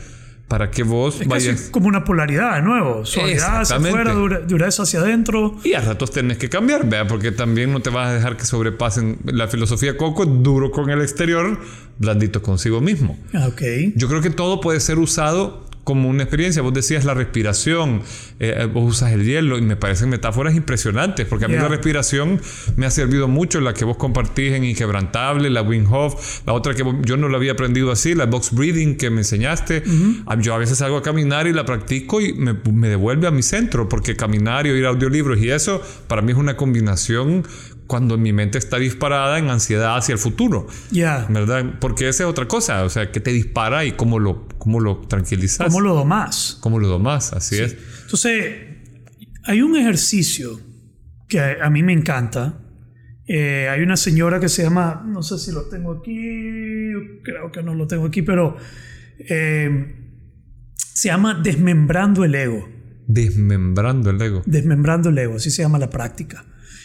[0.48, 1.68] para que vos Es casi vayas...
[1.70, 3.04] como una polaridad de nuevo.
[3.04, 5.58] Suavidad hacia afuera, dura- dureza hacia adentro.
[5.64, 8.44] Y a ratos tenés que cambiar, vea, porque también no te vas a dejar que
[8.44, 11.58] sobrepasen la filosofía coco, duro con el exterior,
[11.98, 13.18] blandito consigo mismo.
[13.32, 13.62] Ah, Ok.
[13.96, 16.62] Yo creo que todo puede ser usado como una experiencia.
[16.62, 18.02] Vos decías la respiración,
[18.40, 21.62] eh, vos usas el hielo y me parecen metáforas impresionantes, porque a mí Yeah.
[21.64, 22.40] la respiración
[22.76, 26.74] me ha servido mucho, la que vos compartís en Inquebrantable, la Wim Hof, la otra
[26.74, 29.82] que vos- yo no la había aprendido así, la box breathing que me enseñaste.
[30.26, 33.30] Ah, Yo a veces salgo a caminar y la practico y me, me devuelve a
[33.30, 37.44] mi centro, porque caminar y oír audiolibros y eso para mí es una combinación
[37.86, 40.66] cuando mi mente está disparada en ansiedad hacia el futuro.
[40.90, 41.26] Ya.
[41.28, 41.78] ¿Verdad?
[41.80, 44.98] Porque esa es otra cosa, o sea, que te dispara y cómo lo, cómo lo
[45.02, 45.66] tranquilizas.
[45.66, 46.58] ¿Cómo lo domás?
[46.60, 47.32] ¿Cómo lo domás?
[47.32, 47.76] Así es.
[48.02, 48.54] Entonces,
[49.44, 50.60] hay un ejercicio
[51.28, 52.60] que a, mí me encanta.
[53.26, 56.92] Eh, hay una señora que se llama, no sé si lo tengo aquí,
[57.22, 58.56] creo que no lo tengo aquí, pero
[59.18, 60.04] eh,
[60.76, 62.68] se llama Desmembrando el Ego.
[63.06, 64.42] Desmembrando el ego.
[64.46, 66.44] Desmembrando el Ego, así se llama la práctica.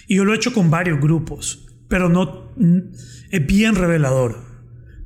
[0.09, 2.51] Y yo lo he hecho con varios grupos, pero no
[3.31, 4.35] es bien revelador.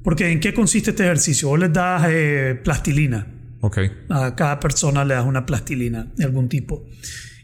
[0.01, 1.49] Porque ¿en qué consiste este ejercicio?
[1.49, 3.27] Vos les das eh, plastilina.
[3.61, 3.77] Ok.
[4.09, 6.85] A cada persona le das una plastilina de algún tipo.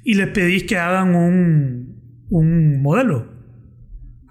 [0.04, 3.28] Y les pedís que hagan un, un modelo.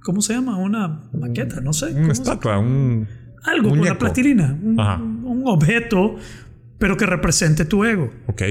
[0.03, 0.57] ¿Cómo se llama?
[0.57, 1.87] Una maqueta, no sé.
[1.87, 3.07] Una ¿Cómo se- estatua, un...
[3.45, 3.99] Algo con una muñeco.
[3.99, 4.59] plastilina.
[4.63, 4.79] Un,
[5.25, 6.17] un objeto,
[6.79, 8.11] pero que represente tu ego.
[8.27, 8.43] Ok.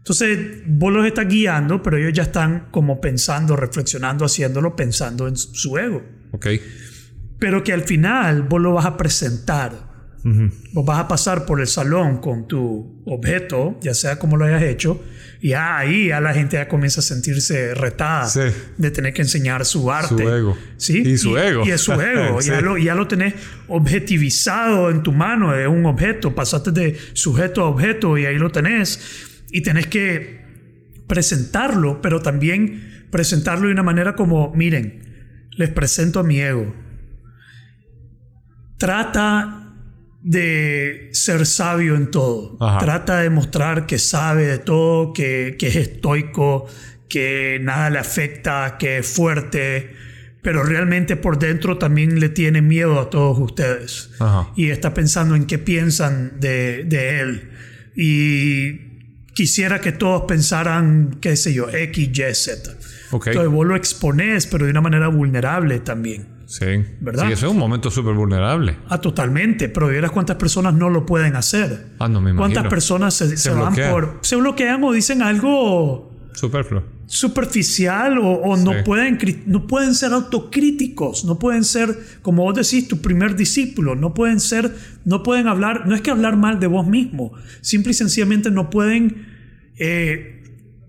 [0.00, 5.36] Entonces, vos los estás guiando, pero ellos ya están como pensando, reflexionando, haciéndolo, pensando en
[5.36, 6.02] su su ego.
[6.32, 6.46] Ok.
[7.38, 9.90] Pero que al final vos lo vas a presentar.
[10.24, 10.50] Ujú.
[10.72, 14.62] Vos vas a pasar por el salón con tu objeto, ya sea como lo hayas
[14.62, 15.02] hecho,
[15.40, 18.40] y ahí ya la gente ya comienza a sentirse retada Sí.
[18.76, 20.22] de tener que enseñar su arte.
[20.22, 20.56] ego.
[20.76, 21.02] ¿Sí?
[21.06, 21.62] Y su ego.
[21.64, 22.38] Y es su ego.
[22.42, 22.50] Sí.
[22.50, 23.32] ya, lo, ya lo tenés
[23.68, 26.34] objetivizado en tu mano, es un objeto.
[26.34, 29.26] Pasaste de sujeto a objeto y ahí lo tenés.
[29.50, 30.40] Y tenés que
[31.06, 36.74] presentarlo, pero también presentarlo de una manera como, miren, les presento a mi ego.
[38.78, 39.74] Trata
[40.22, 42.56] de ser sabio en todo.
[42.60, 42.78] Ajá.
[42.78, 46.66] Trata de mostrar que sabe de todo, que, que es estoico,
[47.08, 49.90] que nada le afecta, que es fuerte,
[50.42, 54.10] pero realmente por dentro también le tiene miedo a todos ustedes.
[54.20, 54.52] Ajá.
[54.56, 57.50] Y está pensando en qué piensan de, de él.
[57.96, 58.89] Y
[59.32, 62.72] quisiera que todos pensaran, qué sé yo, X, Y, Z.
[63.12, 66.40] Entonces vos lo expones, pero de una manera vulnerable también.
[66.46, 66.84] Sí.
[67.00, 67.26] ¿Verdad?
[67.26, 68.76] Sí, eso es un momento súper vulnerable.
[68.88, 69.68] Ah, totalmente.
[69.68, 71.86] Pero vieras cuántas personas no lo pueden hacer.
[72.00, 72.38] Ah, no me imagino.
[72.38, 73.92] ¿Cuántas personas se, se van bloquean.
[73.92, 74.18] por...
[74.22, 76.82] Se bloquean o dicen algo Superfluo.
[77.12, 78.78] Superficial o, o no, Sí.
[78.84, 84.14] pueden, no pueden ser autocríticos, no pueden ser, como vos decís, tu primer discípulo, no
[84.14, 84.72] pueden ser,
[85.04, 88.70] no pueden hablar, no es que hablar mal de vos mismo, simple y sencillamente no
[88.70, 89.26] pueden
[89.76, 90.44] eh,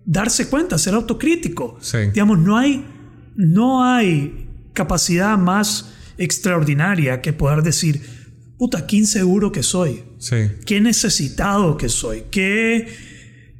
[0.06, 1.80] darse cuenta, ser autocrítico.
[1.82, 1.98] Sí.
[2.14, 2.86] Digamos, no hay,
[3.36, 8.00] no hay capacidad más extraordinaria que poder decir,
[8.60, 10.36] puta, qué inseguro que soy Sí.
[10.68, 12.88] qué necesitado que soy, qué,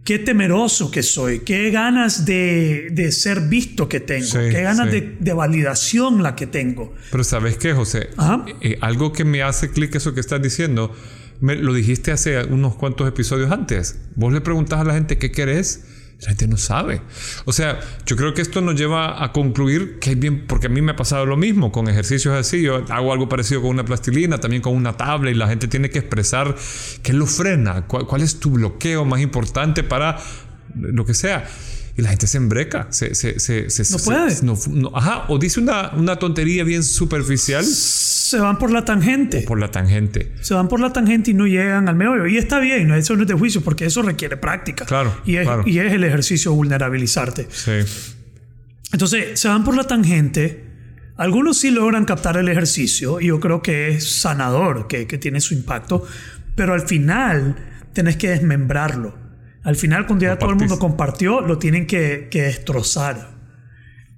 [0.04, 4.90] qué temeroso que soy, qué ganas de, de ser visto que tengo, Sí, qué ganas
[4.92, 5.00] sí.
[5.00, 6.94] de, de validación la que tengo.
[7.12, 8.10] Pero ¿sabes qué, José?
[8.18, 8.46] Ajá.
[8.62, 10.94] Eh, algo que me hace clic eso que estás diciendo,
[11.40, 14.00] me, lo dijiste hace unos cuantos episodios antes.
[14.16, 15.86] Vos le preguntás a la gente qué querés,
[16.22, 17.02] la gente no sabe.
[17.46, 20.70] O sea, yo creo que esto nos lleva a concluir que es bien, porque a
[20.70, 22.62] mí me ha pasado lo mismo con ejercicios así.
[22.62, 25.90] Yo hago algo parecido con una plastilina, también con una tabla, y la gente tiene
[25.90, 26.56] que expresar
[27.02, 30.20] qué lo frena, cuál, cuál es tu bloqueo más importante para
[30.76, 31.48] lo que sea.
[31.98, 34.36] Y la gente se embreca, se, se, se, se- No se- puede.
[34.44, 39.42] no- no- ajá, o dice una, una tontería bien superficial Se van por la tangente.
[39.42, 40.32] por la tangente.
[40.42, 42.28] Se van por la tangente y no llegan al meollo.
[42.28, 44.86] Y está bien, eso no es de juicio, porque eso requiere práctica.
[44.86, 45.64] Claro, Y es, claro.
[45.66, 47.48] y es el ejercicio vulnerabilizarte.
[47.52, 47.72] Sí.
[48.94, 50.66] Entonces, se van por la tangente.
[51.18, 55.40] Algunos sí logran captar el ejercicio y yo creo que es sanador, que, que tiene
[55.42, 56.06] su impacto,
[56.56, 57.56] pero al final
[57.94, 59.21] tenés que desmembrarlo.
[59.64, 63.40] Al final, cuando ya todo el mundo compartió, lo tienen que, que destrozar.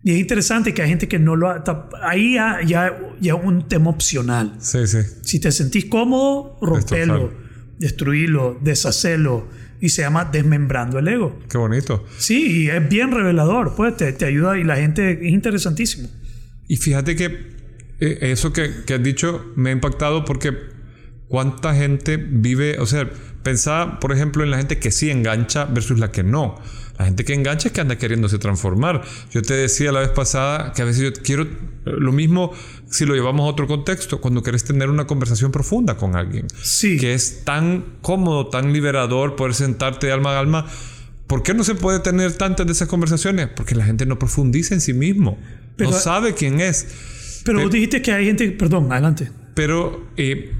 [0.03, 1.49] Y es interesante que hay gente que no lo...
[1.49, 1.63] ha-
[2.01, 4.55] Ahí ya, ya, ya un tema opcional.
[4.59, 4.99] Sí, sí.
[5.21, 7.33] Si te sentís cómodo, rompelo,
[7.79, 9.47] destruirlo, deshacelo.
[9.81, 11.37] Y se llama desmembrando el ego.
[11.49, 12.05] Qué bonito.
[12.17, 16.07] Sí, y es bien revelador, pues te, te ayuda y la gente es interesantísimo.
[16.69, 17.25] Y fíjate que
[17.99, 20.53] eh, eso que, que has dicho me ha impactado porque
[21.27, 23.09] cuánta gente vive, o sea,
[23.43, 26.55] pensaba, por ejemplo, en la gente que sí engancha versus la que no.
[26.97, 29.01] La gente que engancha es que anda queriéndose transformar.
[29.31, 31.49] Yo te decía la vez pasada que a veces yo quiero eh,
[31.85, 32.51] lo mismo
[32.89, 36.45] si lo llevamos a otro contexto, cuando quieres tener una conversación profunda con alguien.
[36.61, 36.97] Sí.
[36.97, 40.67] Que es tan cómodo, tan liberador poder sentarte de alma a alma.
[41.25, 43.47] ¿Por qué no se puede tener tantas de esas conversaciones?
[43.55, 45.39] Porque la gente no profundiza en sí mismo.
[45.75, 47.41] Pero- no sabe quién es.
[47.43, 49.31] Pero Pe- vos dijiste que hay gente, perdón, adelante.
[49.55, 50.51] Pero eh,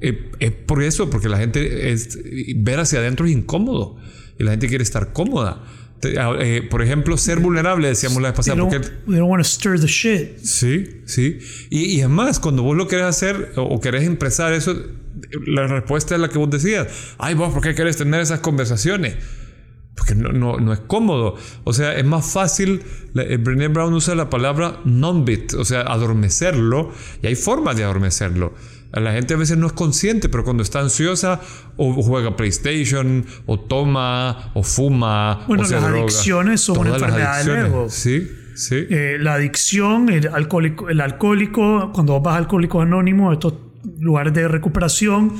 [0.00, 2.18] eh, es por eso, porque la gente es,
[2.56, 3.96] ver hacia adentro es incómodo.
[4.38, 5.62] Y la gente quiere estar cómoda.
[6.00, 8.56] Te- ah, eh, por ejemplo, ser vulnerable, decíamos la vez They pasada.
[8.56, 10.38] don't, Porque, they don't want to stir the shit.
[10.38, 11.38] sí, sí.
[11.68, 14.74] Y, y es más, cuando vos lo querés hacer o, o querés expresar eso,
[15.46, 16.88] la respuesta es la que vos decías.
[17.18, 19.16] Ay, vos, ¿por qué querés tener esas conversaciones?
[19.94, 21.36] Porque no, no, no es cómodo.
[21.64, 22.80] O sea, es más fácil.
[23.12, 26.92] la- eh, Brené Brown usa la palabra non-bit, o sea, adormecerlo.
[27.22, 28.54] Y hay formas de adormecerlo.
[28.92, 31.40] La gente a veces no es consciente, pero cuando está ansiosa,
[31.76, 36.00] o juega PlayStation, o toma, o fuma, Bueno, o se las droga.
[36.00, 37.86] adicciones son una Todas las enfermedad del ego.
[37.88, 38.28] Sí.
[38.54, 38.74] Sí.
[38.90, 43.54] Eh, la adicción, el alcohólico, el alcohólico, cuando vas a Alcohólicos Anónimos, estos
[44.00, 45.32] lugares de recuperación,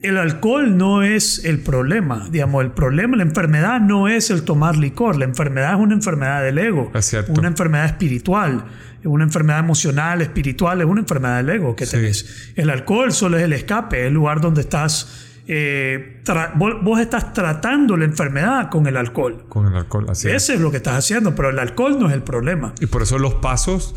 [0.00, 2.28] el alcohol no es el problema.
[2.30, 5.16] Digamos, el problema, la enfermedad no es el tomar licor.
[5.18, 6.90] La enfermedad es una enfermedad del ego.
[6.94, 7.16] Es.
[7.28, 8.64] Una enfermedad espiritual.
[9.00, 10.80] Es una enfermedad emocional, espiritual.
[10.80, 11.96] Es una enfermedad del ego que Sí.
[11.96, 12.52] tenés.
[12.54, 15.24] El alcohol solo es el escape, el lugar donde estás.
[15.50, 16.22] eh,
[16.56, 19.46] vos, vos estás tratando la enfermedad con el alcohol.
[19.48, 20.34] Con el alcohol, así es.
[20.42, 22.74] Ese es lo que estás haciendo, pero el alcohol no es el problema.
[22.80, 23.94] Y por eso los pasos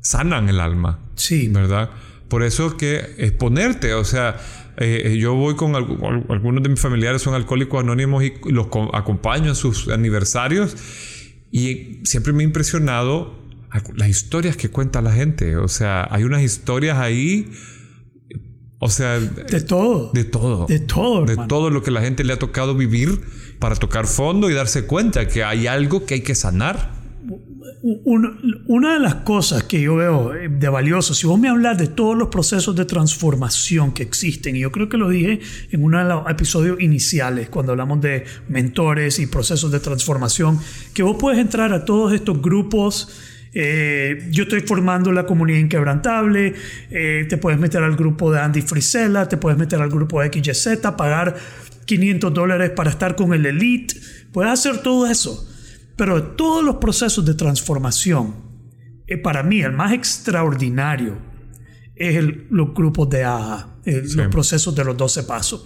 [0.00, 1.00] sanan el alma.
[1.14, 1.48] Sí.
[1.48, 1.90] ¿verdad?
[2.28, 4.36] Por eso que exponerte, o sea,
[4.76, 8.66] eh, eh, yo voy con al- algunos de mis familiares son alcohólicos anónimos y los
[8.68, 10.76] co- acompaño en sus aniversarios
[11.52, 13.38] y siempre me ha impresionado
[13.96, 17.50] las historias que cuenta la gente, o sea, hay unas historias ahí,
[18.78, 20.10] o sea, De todo.
[20.12, 21.48] de todo, De todo, de hermano.
[21.48, 23.20] todo lo que la gente le ha tocado vivir
[23.58, 26.93] para tocar fondo y darse cuenta que hay algo que hay que sanar.
[27.82, 31.78] Un- una de las cosas que yo veo eh, de valioso, si vos me hablas
[31.78, 35.82] de todos los procesos de transformación que existen, y yo creo que lo dije en
[35.84, 40.58] uno de los episodios iniciales, cuando hablamos de mentores y procesos de transformación,
[40.94, 43.08] que vos puedes entrar a todos estos grupos.
[43.56, 46.54] eh, yo estoy formando la comunidad inquebrantable,
[46.90, 50.28] eh, te puedes meter al grupo de Andy Frisella, te puedes meter al grupo de
[50.32, 51.36] XYZ, pagar
[51.86, 53.94] 500 dólares para estar con el Elite,
[54.32, 55.48] puedes hacer todo eso.
[55.96, 58.34] Pero de todos los procesos de transformación,
[59.06, 61.16] eh, para mí el más extraordinario
[61.94, 64.16] es el- los grupos de AHA, eh, Sí.
[64.16, 65.64] los procesos de los 12 pasos,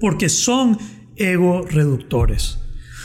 [0.00, 0.78] porque son
[1.16, 2.58] ego reductores.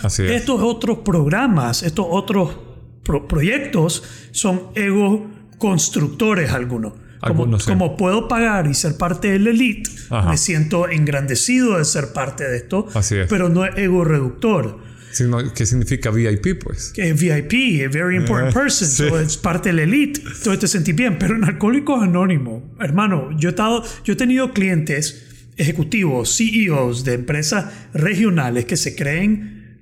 [0.03, 0.31] Así es.
[0.31, 2.55] Estos otros programas, estos otros
[3.03, 6.93] pro- proyectos son ego constructores algunos.
[6.93, 7.69] Como, Algunos, sí.
[7.69, 10.29] como puedo pagar y ser parte del elite, Ajá.
[10.29, 13.27] me siento engrandecido de ser parte de esto, Así es.
[13.27, 14.79] pero no es ego reductor
[15.11, 16.91] Sino- ¿Qué significa VIP, pues?
[16.93, 19.07] que VIP, es very important Eh, person, sí.
[19.09, 21.17] so es parte de la elite, entonces te sentí bien.
[21.19, 25.25] Pero en Alcohólicos Anónimos, hermano, yo he, estado, yo he tenido clientes
[25.57, 29.79] ejecutivos, CEOs de empresas regionales que se creen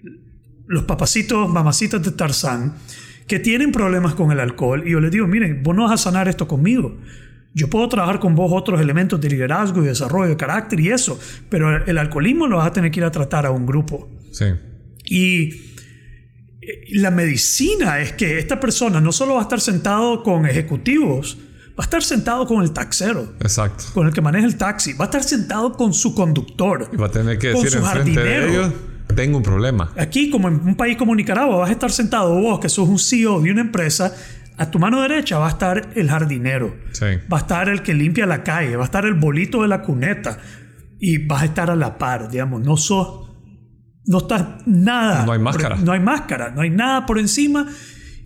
[0.65, 2.75] los papacitos, mamacitas de Tarzán,
[3.27, 4.83] que tienen problemas con el alcohol.
[4.87, 6.97] Y yo les digo, miren, vos no vas a sanar esto conmigo.
[7.53, 11.19] Yo puedo trabajar con vos otros elementos de liderazgo y desarrollo de carácter y eso,
[11.49, 14.09] pero el alcoholismo lo vas a tener que ir a tratar a un grupo.
[14.31, 14.45] Sí.
[15.09, 15.49] Y
[16.61, 21.37] eh, la medicina es que esta persona no solo va a estar sentado con ejecutivos,
[21.69, 23.85] va a estar sentado con el taxero, Exacto.
[23.93, 26.89] con el que maneja el taxi, va a estar sentado con su conductor.
[26.91, 28.47] Y va a tener que Con decir su enfrente de jardinero.
[28.49, 28.73] ellos,
[29.15, 29.91] tengo un problema.
[29.97, 32.99] Aquí, como en un país como Nicaragua, vas a estar sentado vos, que sos un
[32.99, 34.13] CEO de una empresa,
[34.57, 37.05] a tu mano derecha va a estar el jardinero, Sí.
[37.31, 39.83] va a estar el que limpia la calle, va a estar el bolito de la
[39.83, 40.39] cuneta
[40.99, 43.26] y vas a estar a la par, digamos, no sos,
[44.07, 45.25] no estás nada.
[45.25, 45.75] No hay máscara.
[45.75, 47.67] por- no hay máscara, no hay nada por encima.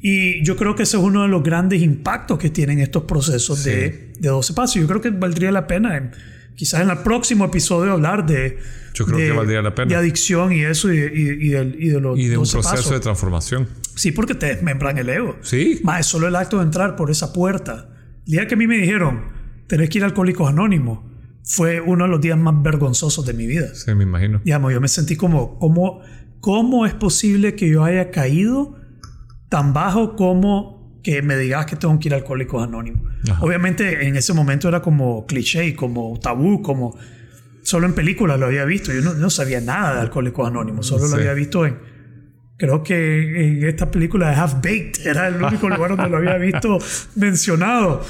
[0.04, 3.64] Y yo creo que ese es uno de los grandes impactos que tienen estos procesos
[3.64, 4.76] de, de 12 pasos.
[4.82, 6.12] Yo creo que valdría la pena, en-
[6.56, 8.58] quizás en el próximo episodio, hablar de,
[8.96, 9.90] Yo creo de- que valdría la pena.
[9.90, 12.54] de adicción y eso, y, y- y del- y de los Y de un 12
[12.54, 12.92] proceso pasos.
[12.92, 13.68] de transformación.
[13.96, 15.38] Sí, porque te desmembran el ego.
[15.42, 15.82] Sí.
[15.84, 17.90] Más es solo el acto de entrar por esa puerta.
[18.26, 19.22] El día que a mí me dijeron,
[19.68, 21.00] tenés que ir a Alcohólicos Anónimos,
[21.44, 23.74] fue uno de los días más vergonzosos de mi vida.
[23.74, 24.42] Sí, me imagino.
[24.44, 26.02] Digamos, yo me sentí como, como,
[26.40, 28.76] ¿cómo es posible que yo haya caído
[29.50, 33.12] tan bajo como que me digas que tengo que ir a Alcohólicos Anónimos?
[33.30, 33.44] Ajá.
[33.44, 36.98] Obviamente en ese momento era como cliché, como tabú, como
[37.64, 38.94] solo en películas lo había visto.
[38.94, 41.78] Yo no, no sabía nada de Alcohólicos Anónimos, solo lo había visto en,
[42.62, 46.38] creo que en esta película de Half Baked era el único lugar donde lo había
[46.38, 46.78] visto
[47.16, 48.06] mencionado.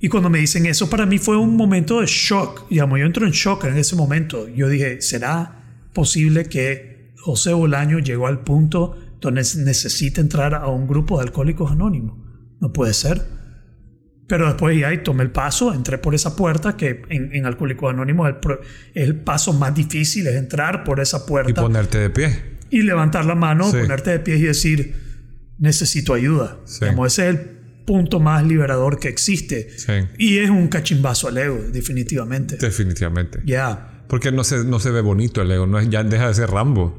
[0.00, 2.68] Y cuando me dicen eso, para mí fue un momento de shock.
[2.70, 4.48] Digamos, yo entro en shock en ese momento.
[4.48, 10.86] Yo dije, ¿será posible que José Bolaño llegó al punto donde necesita entrar a un
[10.88, 12.16] grupo de alcohólicos anónimos?
[12.60, 13.20] No puede ser.
[14.26, 17.92] Pero después ya ahí tomé el paso, entré por esa puerta, que en, en Alcohólicos
[17.92, 18.36] Anónimos el,
[18.94, 22.38] el paso más difícil es entrar por esa Y puerta ponerte de pie.
[22.70, 23.78] y levantar la mano, Sí.
[23.78, 24.94] ponerte de pie y decir,
[25.58, 26.58] necesito ayuda.
[26.64, 26.78] Sí.
[26.82, 27.59] Digamos, ese es el
[27.90, 29.68] punto más liberador que existe.
[29.76, 29.92] Sí.
[30.16, 32.56] Y es un cachimbazo al ego, definitivamente.
[32.56, 33.40] Definitivamente.
[33.44, 34.04] Ya.
[34.06, 35.66] Porque no se, no se ve bonito el ego.
[35.66, 36.96] No es, ya deja de ser Rambo.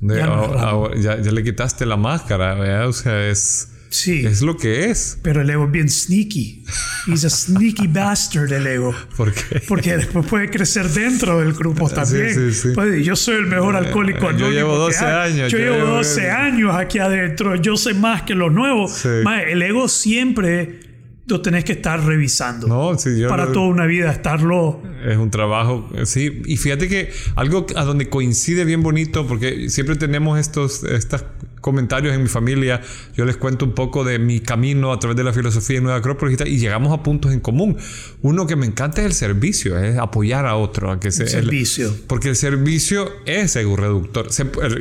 [0.00, 0.58] De- Ya no Rambo.
[0.60, 2.54] ahora- ya, ya le quitaste la máscara.
[2.54, 2.86] ¿verdad?
[2.86, 4.26] O sea, es, Sí.
[4.26, 5.18] es lo que es.
[5.22, 6.64] Pero el ego es bien sneaky.
[7.06, 8.94] He's a sneaky bastard, el ego.
[9.16, 12.34] Porque Porque después puede crecer dentro del grupo también.
[12.34, 12.68] sí, sí.
[12.74, 15.32] Puede- yo soy el mejor alcohólico yo llevo que 12 hay.
[15.32, 17.56] años, Yo yo llevo llevo- 12 años aquí adentro.
[17.56, 18.92] Yo sé más que los nuevos.
[18.92, 19.08] Sí.
[19.24, 20.80] Mae, el ego siempre
[21.26, 22.66] lo tenés que estar revisando.
[22.68, 24.82] No, sí, yo para lo- toda una vida estarlo.
[25.06, 26.42] Es un trabajo, eh, sí.
[26.46, 31.24] Y fíjate que algo a donde coincide bien bonito, porque siempre tenemos estos, estas
[31.68, 32.80] comentarios en mi familia,
[33.14, 35.98] yo les cuento un poco de mi camino a través de la filosofía en Nueva
[35.98, 37.76] Acrópolis y, llegamos a puntos en común.
[38.22, 40.90] Uno que me encanta es el servicio, es apoyar a otro.
[40.90, 41.94] A que se, el servicio.
[42.06, 44.28] porque el servicio es ego reductor.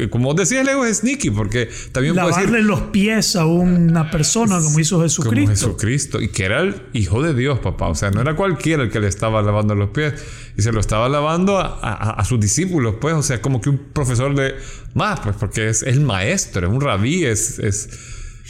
[0.09, 4.79] como decías, el ego es sneaky, porque también Lavarle los pies a una persona como
[4.79, 5.41] hizo Jesucristo.
[5.41, 7.89] Como Jesucristo, y que era el hijo de Dios, papá.
[7.89, 10.13] O sea, no era cualquiera el que le estaba lavando los pies,
[10.57, 13.13] y se lo estaba lavando a, sus discípulos, pues.
[13.13, 14.55] O sea, como que un profesor de
[14.93, 17.89] más, pues, porque es el maestro, es un rabí, es, es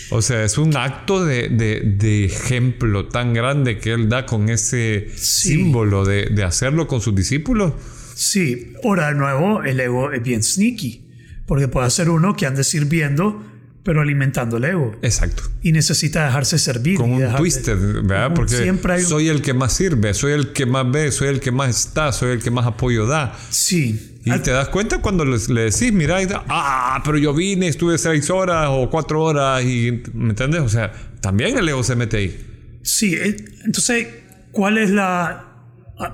[0.09, 5.09] o sea, es un acto de, de, ejemplo tan grande que él da con ese
[5.15, 7.73] símbolo de, de, hacerlo con sus discípulos.
[8.13, 11.03] Sí, ahora de nuevo, el ego es bien sneaky,
[11.45, 13.43] porque puede ser uno que ande sirviendo
[13.88, 14.97] pero alimentando el ego.
[15.01, 15.43] Exacto.
[15.61, 16.97] Y necesita dejarse servir.
[16.97, 18.33] Con un twisted, ¿verdad?
[18.35, 21.51] Porque siempre soy el que más sirve, soy el que más ve, soy el que
[21.53, 23.33] más está, soy el que más apoyo da.
[23.49, 24.19] Sí.
[24.25, 26.17] Y te das cuenta cuando le, decís, mira,
[26.49, 30.63] ah, pero yo vine, estuve seis horas o cuatro horas y, ¿me entiendes?
[30.63, 32.45] O sea, también el ego se mete ahí.
[32.81, 34.05] Sí, eh, entonces,
[34.51, 35.45] ¿cuál es la...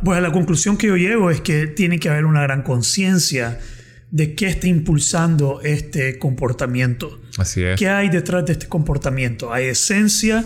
[0.04, 3.60] Pues la conclusión que yo llego es que tiene que haber una gran conciencia
[4.14, 7.20] de qué está impulsando este comportamiento.
[7.36, 7.80] Así es.
[7.80, 9.52] ¿Qué hay detrás de este comportamiento?
[9.52, 10.46] ¿Hay esencia?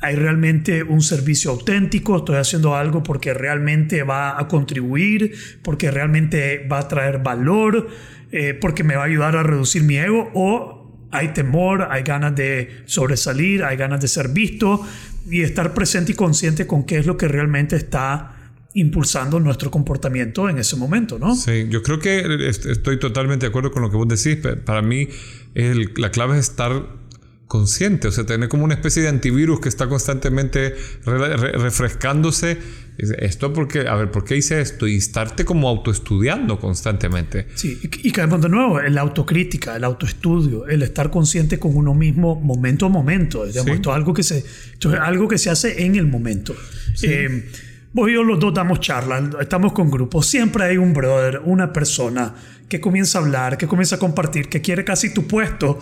[0.00, 2.16] ¿Hay realmente un servicio auténtico?
[2.16, 5.34] ¿Estoy haciendo algo porque realmente va a contribuir?
[5.62, 7.90] ¿Porque realmente va a traer valor?
[8.32, 10.30] Eh, ¿Porque me va a ayudar a reducir mi ego?
[10.32, 11.88] ¿O hay temor?
[11.90, 13.64] ¿Hay ganas de sobresalir?
[13.64, 14.80] ¿Hay ganas de ser visto?
[15.28, 18.33] Y estar presente y consciente con qué es lo que realmente está
[18.74, 21.34] impulsando nuestro comportamiento en ese momento, ¿no?
[21.36, 24.44] Sí, yo creo que estoy totalmente de acuerdo con lo que vos decís.
[24.64, 25.08] Para mí,
[25.54, 27.04] la clave es estar
[27.46, 32.58] consciente, o sea, tener como una especie de antivirus que está constantemente refrescándose.
[32.98, 34.88] Esto porque, a ver, ¿por qué hice esto?
[34.88, 37.46] Y estarte como autoestudiando constantemente.
[37.54, 42.40] Sí, y, caemos de nuevo la autocrítica, el autoestudio, el estar consciente con uno mismo
[42.40, 43.44] momento a momento.
[43.44, 46.56] Esto, es algo que se, es algo que se hace en el momento.
[46.94, 47.06] Sí.
[47.08, 47.48] Eh,
[47.94, 50.26] Vos y yo los dos damos charlas, estamos con grupos.
[50.26, 52.34] Siempre hay un brother, una persona
[52.68, 55.78] que comienza a hablar, que comienza a compartir, que quiere casi tu puesto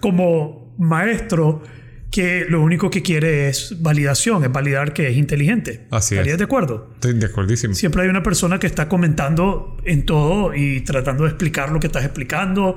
[0.00, 1.62] como maestro,
[2.10, 5.86] que lo único que quiere es validación, es validar que es inteligente.
[5.92, 6.90] Así ¿Estarías de acuerdo?
[6.94, 7.74] Estoy de acuerdísimo.
[7.74, 11.86] Siempre hay una persona que está comentando en todo y tratando de explicar lo que
[11.86, 12.76] estás explicando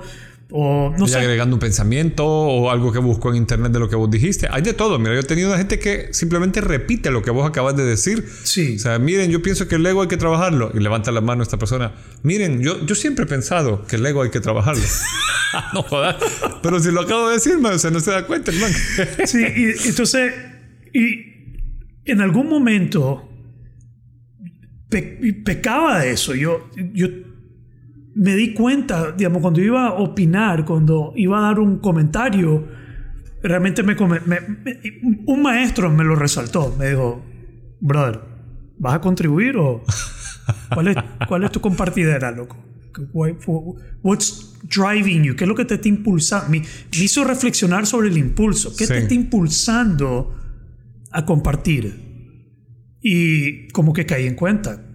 [0.51, 3.95] o no y agregando un pensamiento o algo que busco en internet de lo que
[3.95, 4.47] vos dijiste.
[4.49, 4.97] Hay de todo.
[4.97, 8.27] Mira, yo he tenido gente que simplemente repite lo que vos acabas de decir.
[8.43, 8.75] Sí.
[8.77, 10.71] O sea, miren, yo pienso que el ego hay que trabajarlo.
[10.73, 11.93] Y levanta la mano esta persona.
[12.23, 14.83] Miren, yo, yo siempre he pensado que el ego hay que trabajarlo.
[15.73, 16.15] no jodas.
[16.61, 18.75] Pero si lo acabo de decir, man, o sea, no se da cuenta, hermano.
[19.25, 20.33] sí, y entonces,
[20.93, 21.29] y
[22.05, 23.29] en algún momento
[24.89, 26.33] pecaba de eso.
[26.35, 27.07] Yo, yo
[28.19, 32.67] me di cuenta, digamos, cuando iba a opinar, cuando iba a dar un comentario,
[33.41, 33.95] realmente me,
[35.25, 36.75] un maestro me lo resaltó.
[36.77, 37.23] Me dijo,
[37.79, 38.19] brother,
[38.77, 39.83] ¿vas a contribuir o
[40.73, 40.97] cuál es,
[41.29, 42.57] cuál es tu compartidera, loco?
[44.03, 45.37] What's driving you?
[45.37, 46.49] ¿Qué es lo que te está impulsando?
[46.49, 46.61] Me,
[46.91, 48.75] hizo reflexionar sobre el impulso.
[48.75, 50.35] ¿Qué te está impulsando
[51.11, 52.97] a compartir?
[53.01, 54.88] Y como que caí en cuenta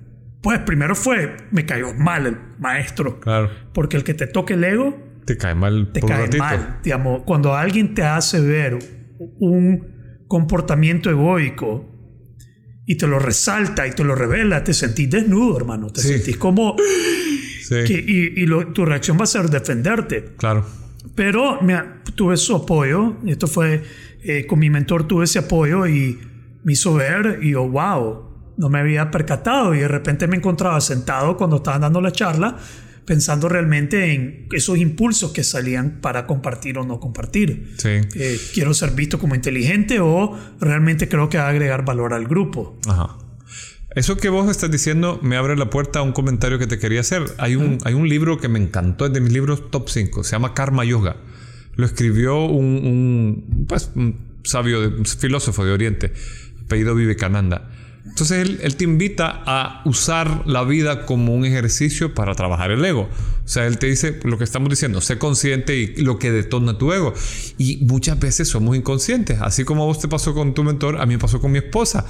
[0.44, 3.18] pues primero fue, me cayó mal el maestro.
[3.18, 3.50] Claro.
[3.72, 4.94] Porque el que te toque el ego.
[5.24, 5.90] Te cae mal.
[5.90, 6.80] Te cae mal.
[6.84, 8.78] Digamos, cuando alguien te hace ver
[9.40, 11.90] un comportamiento egoico
[12.84, 15.88] y te lo resalta y te lo revela, te sentís desnudo, hermano.
[15.88, 16.76] Te sentís como.
[17.64, 18.04] Sí.
[18.06, 20.34] y, tu reacción va a ser defenderte.
[20.36, 20.66] Claro.
[21.14, 21.80] Pero me,
[22.14, 23.16] tuve su apoyo.
[23.24, 23.82] Esto fue.
[24.22, 26.18] Eh, con mi mentor tuve ese apoyo y
[26.62, 28.23] me hizo ver y yo, wow
[28.56, 32.56] no me había percatado y de repente me encontraba sentado cuando estaban dando la charla
[33.04, 37.74] pensando realmente en esos impulsos que salían para compartir o no compartir.
[37.76, 38.00] Sí.
[38.14, 42.26] Eh, quiero ser visto como inteligente o realmente creo que va a agregar valor al
[42.26, 42.78] grupo.
[42.86, 43.18] Ajá.
[43.94, 47.00] Eso que vos estás diciendo me abre la puerta a un comentario que te quería
[47.00, 47.22] hacer.
[47.38, 50.32] Hay un, hay un libro que me encantó, es de mis libros top 5, se
[50.32, 51.16] llama Karma Yoga.
[51.76, 56.12] Lo escribió un, un, pues, un sabio, un filósofo de Oriente,
[56.64, 57.70] apellido Vivekananda.
[58.06, 63.08] Entonces él, te invita a usar la vida como un ejercicio para trabajar el ego.
[63.44, 66.76] O sea, él te dice lo que estamos diciendo, sé consciente y lo que detona
[66.76, 67.14] tu ego.
[67.56, 69.40] Y muchas veces somos inconscientes.
[69.40, 71.58] Así como a vos te pasó con tu mentor, a mí me pasó con mi
[71.58, 72.04] esposa.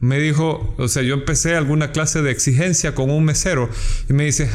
[0.00, 3.70] Me dijo, o sea, yo empecé alguna clase de exigencia con un mesero
[4.08, 4.50] y me dice,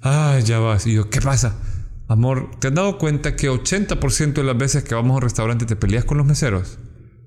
[0.00, 0.86] ay, ya vas.
[0.86, 1.58] Y yo, ¿qué pasa?
[2.06, 5.66] Amor, ¿te has dado cuenta que 80% de las veces que vamos a un restaurante
[5.66, 6.78] te peleas con los meseros?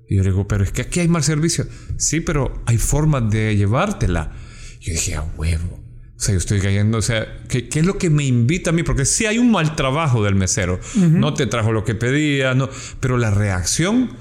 [0.08, 1.66] Y yo le digo, pero es que aquí hay mal servicio.
[1.96, 4.32] Sí, pero hay formas de llevártela.
[4.80, 5.82] Yo dije, a huevo.
[6.16, 8.72] O sea, yo estoy cayendo, o sea, ¿qué, ¿qué, es lo que me invita a
[8.72, 8.82] mí?
[8.82, 12.70] Porque si hay un mal trabajo del mesero, no te trajo lo que pedía, no,
[13.00, 14.16] pero la reacción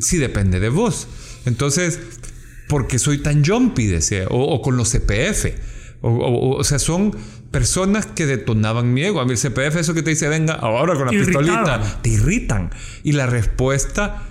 [0.00, 1.08] sí depende de vos.
[1.46, 1.98] Entonces,
[2.68, 3.86] ¿por qué soy tan jumpy?
[3.86, 5.46] Decía, o, o con los CPF.
[6.02, 7.16] O, o, o, sea, son
[7.50, 9.20] personas que detonaban mi ego.
[9.20, 12.70] A mí el CPF, eso que te dice, venga, ahora con la pistolita, te irritan.
[13.02, 14.29] Y la respuesta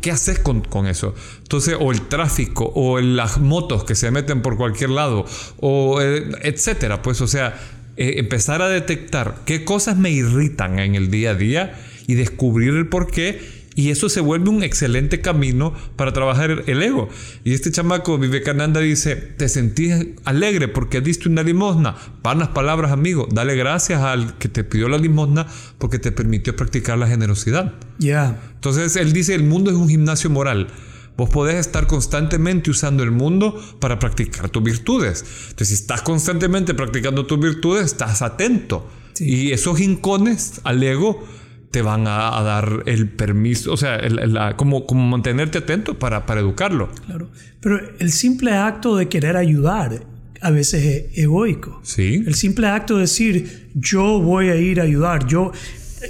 [0.00, 1.14] ¿Qué haces con, con, eso?
[1.38, 5.24] Entonces, o el tráfico, o las motos que se meten por cualquier lado,
[5.60, 7.02] o eh, etcétera.
[7.02, 7.56] Pues, o sea,
[7.96, 12.74] eh, empezar a detectar qué cosas me irritan en el día a día y descubrir
[12.74, 17.08] el por qué y eso se vuelve un excelente camino para trabajar el ego.
[17.44, 19.94] Y este chamaco Vivekananda dice, te sentís
[20.26, 21.96] alegre porque diste una limosna.
[22.22, 23.26] Van las palabras, amigo.
[23.32, 25.46] Dale gracias al que te pidió la limosna
[25.78, 27.72] porque te permitió practicar la generosidad.
[27.96, 28.38] Ya.
[28.54, 30.68] Entonces él dice, el mundo es un gimnasio moral.
[31.16, 35.24] Vos podés estar constantemente usando el mundo para practicar tus virtudes.
[35.48, 38.86] Entonces, si estás constantemente practicando tus virtudes, estás atento.
[39.14, 39.24] Sí.
[39.24, 41.26] Y esos rincones al ego
[41.70, 45.98] te van a, a, dar el permiso, o sea, el, la, como, como mantenerte atento
[45.98, 46.88] para, para educarlo.
[47.06, 50.02] Claro, pero el simple acto de querer ayudar
[50.40, 51.80] a veces es egoico.
[51.84, 52.24] Sí.
[52.26, 55.52] El simple acto de decir, yo voy a ir a ayudar, yo,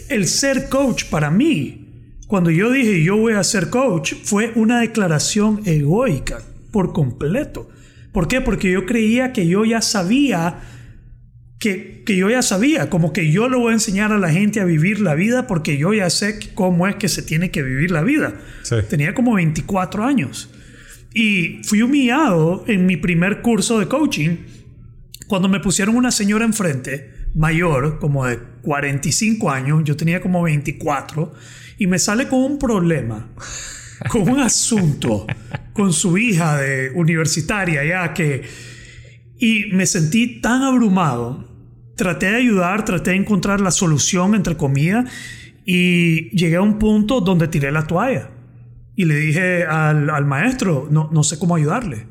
[0.08, 1.80] el ser coach para mí,
[2.26, 6.40] cuando yo dije yo voy a ser coach, fue una declaración egoica
[6.70, 7.68] por completo.
[8.12, 8.40] ¿Por qué?
[8.40, 10.60] Porque yo creía que yo ya sabía
[11.60, 14.60] que, que, yo ya sabía, como que yo le voy a enseñar a la gente
[14.60, 17.92] a vivir la vida porque yo ya sé cómo es que se tiene que vivir
[17.92, 18.34] la vida.
[18.62, 18.76] Sí.
[18.88, 20.50] Tenía como 24 años.
[21.14, 24.38] Y fui humillado en mi primer curso de coaching
[25.30, 31.32] cuando me pusieron una señora enfrente, mayor, como de 45 años, yo tenía como 24,
[31.78, 33.28] y me sale con un problema,
[34.08, 35.26] con un asunto,
[35.72, 38.42] con su hija de universitaria ya que...
[39.38, 41.49] Y me sentí tan abrumado
[42.00, 45.04] traté de ayudar, traté de encontrar la solución, entre comillas,
[45.66, 48.30] y llegué a un punto donde tiré la toalla.
[48.96, 52.06] Y le dije al, al maestro, no, no sé cómo ayudarle.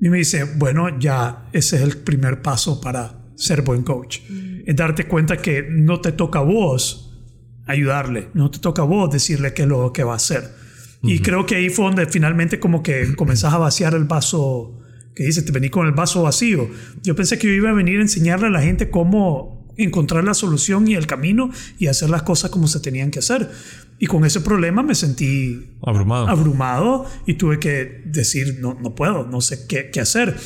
[0.00, 4.20] Y me dice, bueno, ya ese es el primer paso para ser buen coach.
[4.64, 7.20] Es darte cuenta que no te toca a vos
[7.66, 10.44] ayudarle, no te toca a vos decirle qué es lo que va a hacer.
[11.02, 11.14] Uh -huh.
[11.14, 14.79] Y creo que ahí fue donde finalmente como que comenzás a vaciar el vaso
[15.14, 16.68] que dice, te vení con el vaso vacío.
[17.02, 20.34] Yo pensé que yo iba a venir a enseñarle a la gente cómo encontrar la
[20.34, 23.50] solución y el camino y hacer las cosas como se tenían que hacer.
[23.98, 29.26] Y con ese problema me sentí abrumado, abrumado y tuve que decir, no, no puedo,
[29.26, 30.36] no sé qué, qué hacer.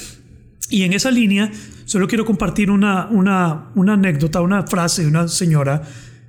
[0.70, 1.50] Y en esa línea,
[1.84, 5.82] solo quiero compartir una, una, una anécdota, una frase de una señora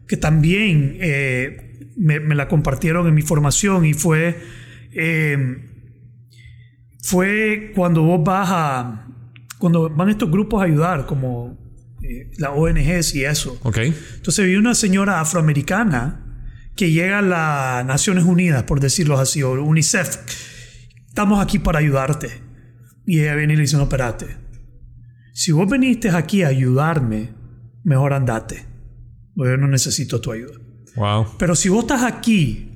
[0.08, 4.38] que también eh, me, me, la compartieron en mi formación y fue...
[4.92, 5.72] Eh,
[7.06, 9.08] fue cuando vos vas a.
[9.60, 11.56] Cuando van estos grupos a ayudar, como
[12.02, 13.60] eh, la ONGs y eso.
[13.62, 13.78] Ok.
[13.78, 19.54] Entonces vi una señora afroamericana que llega a las Naciones Unidas, por decirlo así, o
[19.54, 20.18] UNICEF.
[21.08, 22.42] Estamos aquí para ayudarte.
[23.06, 24.38] Y ella viene y le dice: No, espérate.
[25.32, 27.34] Si vos viniste aquí a ayudarme,
[27.84, 28.66] mejor andate.
[29.36, 30.56] Yo no necesito tu ayuda.
[30.96, 31.28] Wow.
[31.38, 32.72] Pero si vos estás aquí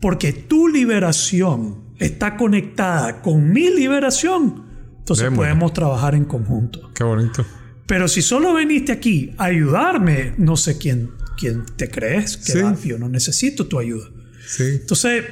[0.00, 4.64] porque tu liberación está conectada con mi liberación,
[4.98, 6.90] entonces podemos trabajar en conjunto.
[6.94, 7.44] Qué bonito.
[7.86, 12.88] Pero si solo viniste aquí a ayudarme, no sé quién, quién te crees que Sí.
[12.88, 14.08] yo no necesito tu ayuda.
[14.46, 14.78] Sí.
[14.80, 15.24] Entonces,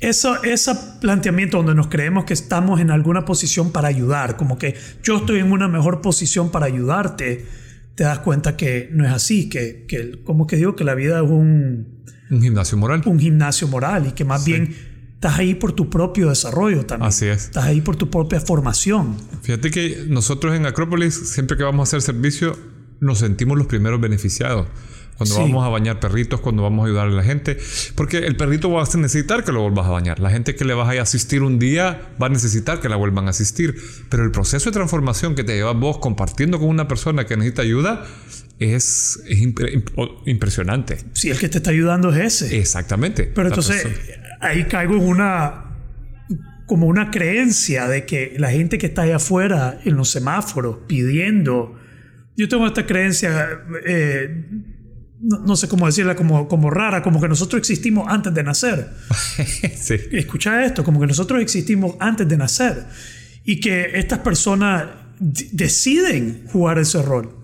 [0.00, 5.18] ese planteamiento donde nos creemos que estamos en alguna posición para ayudar, como que yo
[5.18, 7.44] estoy en una mejor posición para ayudarte,
[7.94, 11.22] te das cuenta que no es así, que, que como que digo que la vida
[11.22, 11.95] es un,
[12.30, 13.02] Un gimnasio moral.
[13.06, 14.52] un gimnasio moral y que más Sí.
[14.52, 14.74] bien
[15.14, 17.08] estás ahí por tu propio desarrollo también.
[17.08, 17.44] Así es.
[17.44, 19.16] Estás ahí por tu propia formación.
[19.42, 22.56] Fíjate que nosotros en Acrópolis, siempre que vamos a hacer servicio,
[23.00, 24.66] nos sentimos los primeros beneficiados.
[25.16, 25.40] Cuando Sí.
[25.40, 27.56] vamos a bañar perritos, cuando vamos a ayudar a la gente.
[27.94, 30.20] Porque el perrito va a necesitar que lo vuelvas a bañar.
[30.20, 33.26] La gente que le vas a asistir un día va a necesitar que la vuelvan
[33.26, 33.76] a asistir.
[34.10, 37.62] Pero el proceso de transformación que te llevas vos compartiendo con una persona que necesita
[37.62, 38.04] ayuda
[38.58, 40.98] es, es impre- imp- impresionante.
[41.12, 42.58] Si el que te está ayudando es ese.
[42.58, 43.24] Exactamente.
[43.24, 45.62] Pero entonces persona- ahí caigo en una
[46.66, 51.78] como una creencia de que la gente que está allá afuera en los semáforos pidiendo,
[52.36, 54.46] yo tengo esta creencia, eh,
[55.20, 58.88] no, no sé cómo decirla, como, como rara, como que nosotros existimos antes de nacer.
[59.76, 59.94] sí.
[60.10, 62.84] Escucha esto, como que nosotros existimos antes de nacer
[63.44, 64.86] y que estas personas
[65.20, 67.35] deciden jugar ese rol.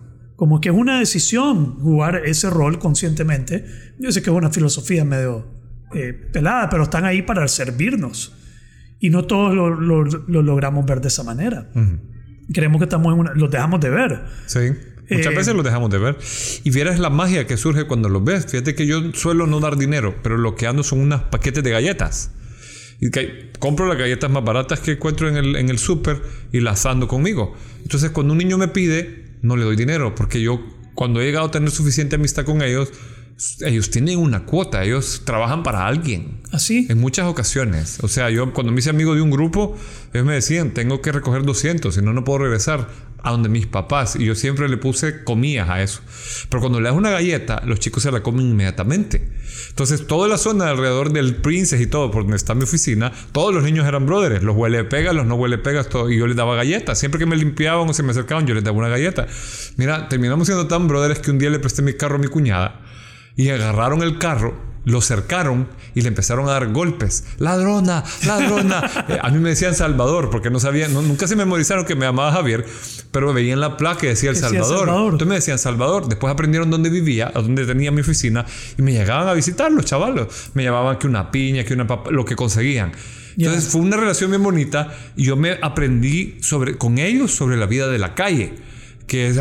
[0.43, 3.65] Como que es una decisión jugar ese rol conscientemente.
[4.01, 5.47] Yo sé que es una filosofía medio
[5.95, 8.35] eh, pelada, pero están ahí para servirnos.
[8.99, 11.71] Y no todos lo, lo- lo logramos ver de esa manera.
[11.77, 11.97] Ujú.
[12.53, 13.35] Creemos que estamos en una...
[13.35, 14.21] Los dejamos de ver.
[14.47, 14.59] Sí.
[15.09, 16.19] Muchas Eh, veces los dejamos de ver.
[16.65, 18.47] Y vieras la magia que surge cuando los ves.
[18.47, 21.71] Fíjate que yo suelo no dar dinero, pero lo que ando son unos paquetes de
[21.71, 22.33] galletas.
[23.01, 26.21] Y que compro las galletas más baratas que encuentro en el, en el súper
[26.51, 27.55] y las ando conmigo.
[27.85, 30.61] Entonces, cuando un niño me pide, no le doy dinero, porque yo,
[30.95, 32.91] cuando he llegado a tener suficiente amistad con ellos,
[33.61, 36.43] ellos tienen una cuota, ellos trabajan para alguien.
[36.53, 36.87] Así.
[36.89, 37.99] En muchas ocasiones.
[38.03, 39.77] O sea, yo cuando me hice amigo de un grupo,
[40.13, 42.89] ellos me decían, tengo que recoger 200, si no, no puedo regresar
[43.23, 44.17] a donde mis papás.
[44.17, 46.01] Y yo siempre le puse comillas a eso.
[46.49, 49.29] Pero cuando le das una galleta, los chicos se la comen inmediatamente.
[49.69, 53.55] Entonces, toda la zona alrededor del Princess y todo, por donde está mi oficina, todos
[53.55, 54.43] los niños eran brothers.
[54.43, 55.89] Los huele pegas, los no huele pegas.
[56.09, 56.99] Y yo les daba galletas.
[56.99, 59.27] Siempre que me limpiaban o se me acercaban, yo les daba una galleta.
[59.77, 62.81] Mira, terminamos siendo tan brothers que un día le presté mi carro a mi cuñada
[63.37, 67.25] y agarraron el carro, lo cercaron y le empezaron a dar golpes.
[67.39, 68.91] Ladrona, ladrona.
[69.09, 72.07] Eh, a mí me decían Salvador porque no sabían, no- nunca se memorizaron que me
[72.07, 72.65] llamaba Javier,
[73.11, 74.79] pero veían la placa y decía El Salvador.
[74.87, 75.05] Salvador.
[75.13, 76.09] Entonces me decían Salvador.
[76.09, 78.45] Después aprendieron dónde vivía, dónde tenía mi oficina
[78.79, 80.29] y me llegaban a visitar los chavalos.
[80.55, 82.93] Me llamaban que una piña, que una papa, lo que conseguían.
[83.37, 87.67] Entonces fue una relación bien bonita y yo me aprendí sobre, con ellos sobre la
[87.67, 88.55] vida de la calle,
[89.13, 89.39] que es,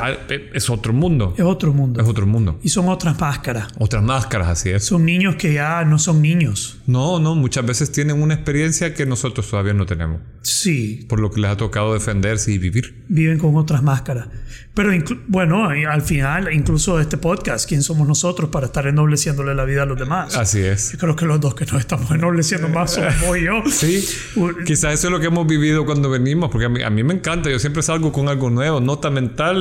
[0.54, 1.34] es otro mundo.
[1.38, 2.02] Es otro mundo.
[2.02, 2.60] Es otro mundo.
[2.62, 3.70] Y son otras máscaras.
[3.80, 4.84] Otras máscaras, así es.
[4.84, 6.80] Son niños que ya no son niños.
[6.88, 11.32] No, no, muchas veces tienen una experiencia que nosotros todavía no tenemos, Sí, por lo
[11.32, 13.06] que les ha tocado defenderse y vivir.
[13.08, 14.28] viven con otras máscaras.
[14.74, 14.92] Pero
[15.28, 19.86] bueno, al final, incluso este podcast, ¿quién somos nosotros para estar ennobleciéndole la vida a
[19.86, 20.36] los demás?
[20.36, 20.94] Así es.
[20.94, 23.62] Yo creo que los dos que nos estamos ennobleciendo más somos vos y yo.
[23.72, 24.06] Sí,
[24.66, 27.14] quizás eso es lo que hemos vivido cuando venimos, porque a mí, a mí me
[27.14, 29.61] encanta, yo siempre salgo con algo nuevo, nota mental,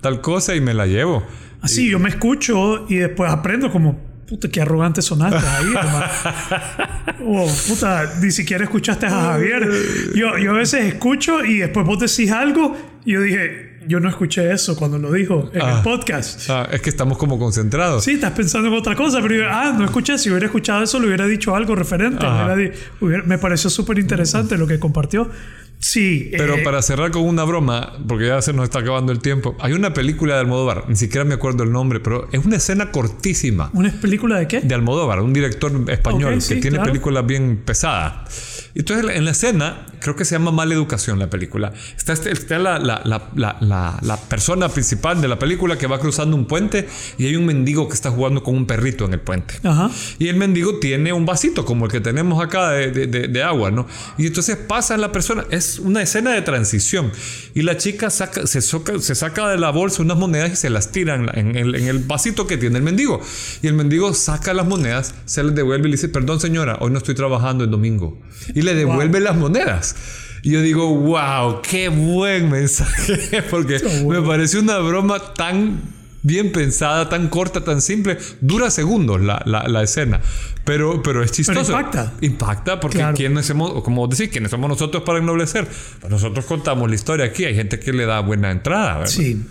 [0.00, 1.24] tal cosa, y me la llevo.
[1.62, 3.98] Así, yo me escucho y después aprendo como,
[4.28, 6.06] puta, qué arrogante sonaste ahí, hermano.
[7.26, 9.68] Oh, puta, ni siquiera escuchaste a Javier.
[10.14, 14.08] Yo, yo a veces escucho y después vos decís algo y yo dije, yo no
[14.08, 15.76] escuché eso cuando lo dijo en Ah.
[15.78, 16.48] el podcast.
[16.50, 18.04] Ah, es que estamos como concentrados.
[18.04, 20.16] Sí, estás pensando en otra cosa, pero yo, ah, no escuché.
[20.18, 22.24] Si hubiera escuchado eso, le hubiera dicho algo referente.
[22.26, 25.30] Hubiera hubiera- me pareció súper interesante lo que compartió.
[25.80, 29.20] Sí, Pero eh, para cerrar con una broma, porque ya se nos está acabando el
[29.20, 32.56] tiempo, hay una película de Almodóvar, ni siquiera me acuerdo el nombre, pero es una
[32.56, 33.70] escena cortísima.
[33.72, 34.60] ¿una película de qué?
[34.60, 36.92] de Almodóvar, un director español que sí, tiene claro.
[36.92, 38.49] películas bien pesadas.
[38.74, 41.72] Entonces, en la escena, creo que se llama Mala Educación la película.
[41.96, 46.36] Está, este- está la, la- la- la- persona principal de la película que va cruzando
[46.36, 49.54] un puente y hay un mendigo que está jugando con un perrito en el puente.
[49.64, 49.90] Ajá.
[50.18, 53.42] Y el mendigo tiene un vasito como el que tenemos acá de, de- de- de
[53.42, 53.86] agua, ¿no?
[54.18, 57.10] Y entonces pasa la persona, es una escena de transición.
[57.54, 60.70] Y la chica saca, se, soca- se saca de la bolsa unas monedas y se
[60.70, 63.20] las tira en, en el, en el vasito que tiene el mendigo.
[63.62, 66.90] Y el mendigo saca las monedas, se las devuelve y le dice, perdón señora, hoy
[66.90, 68.20] no estoy trabajando el domingo.
[68.54, 69.96] Y le devuelve las monedas.
[70.42, 75.80] Y yo digo, wow, qué buen mensaje, porque me pareció una broma tan
[76.22, 78.16] bien pensada, tan corta, tan simple.
[78.40, 80.20] Dura segundos la, la- la escena,
[80.64, 81.72] pero, pero es chistoso.
[81.72, 82.14] impacta.
[82.22, 83.16] Impacta porque Claro.
[83.16, 85.66] quiénes somos, como decís, quiénes somos nosotros para ennoblecer.
[86.00, 88.98] Pues nosotros contamos la historia aquí, hay gente que le da buena entrada.
[88.98, 89.10] ¿verdad?
[89.12, 89.42] Sí.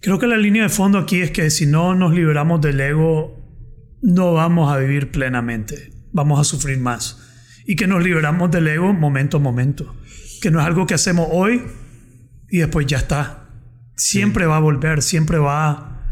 [0.00, 3.40] Creo que la línea de fondo aquí es que si no nos liberamos del ego,
[4.02, 5.92] no vamos a vivir plenamente.
[6.12, 7.18] Vamos a sufrir más.
[7.66, 9.94] Y que nos liberamos del ego momento a momento.
[10.40, 11.62] Que no es algo que hacemos hoy
[12.50, 13.48] y después ya está.
[13.96, 16.02] Siempre va a volver, siempre va,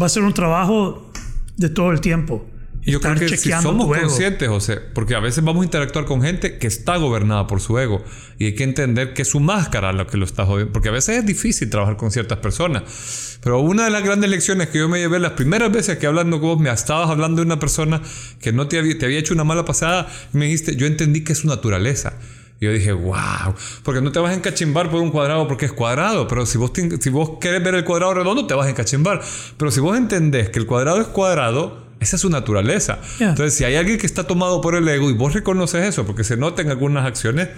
[0.00, 1.12] va a ser un trabajo
[1.56, 2.50] de todo el tiempo.
[2.86, 6.22] Y yo creo que si somos conscientes, José, porque a veces vamos a interactuar con
[6.22, 8.02] gente que está gobernada por su ego
[8.38, 10.92] y hay que entender que es su máscara lo que lo está jodiendo, porque a
[10.92, 13.38] veces es difícil trabajar con ciertas personas.
[13.42, 16.40] Pero una de las grandes lecciones que yo me llevé las primeras veces que hablando
[16.40, 18.00] con vos me estabas hablando de una persona
[18.40, 21.32] que no te había, te había hecho una mala pasada, me dijiste, yo entendí que
[21.32, 22.14] es su naturaleza.
[22.60, 25.72] Y yo dije, wow, porque no te vas a encachimbar por un cuadrado porque es
[25.72, 28.70] cuadrado, pero si vos, te- si vos querés ver el cuadrado redondo, te vas a
[28.70, 29.20] encachimbar.
[29.58, 32.98] Pero si vos entendés que el cuadrado es cuadrado, esa es su naturaleza.
[33.18, 33.30] Ya.
[33.30, 36.24] Entonces, si hay alguien que está tomado por el ego y vos reconoces eso, porque
[36.24, 37.48] se nota en algunas acciones,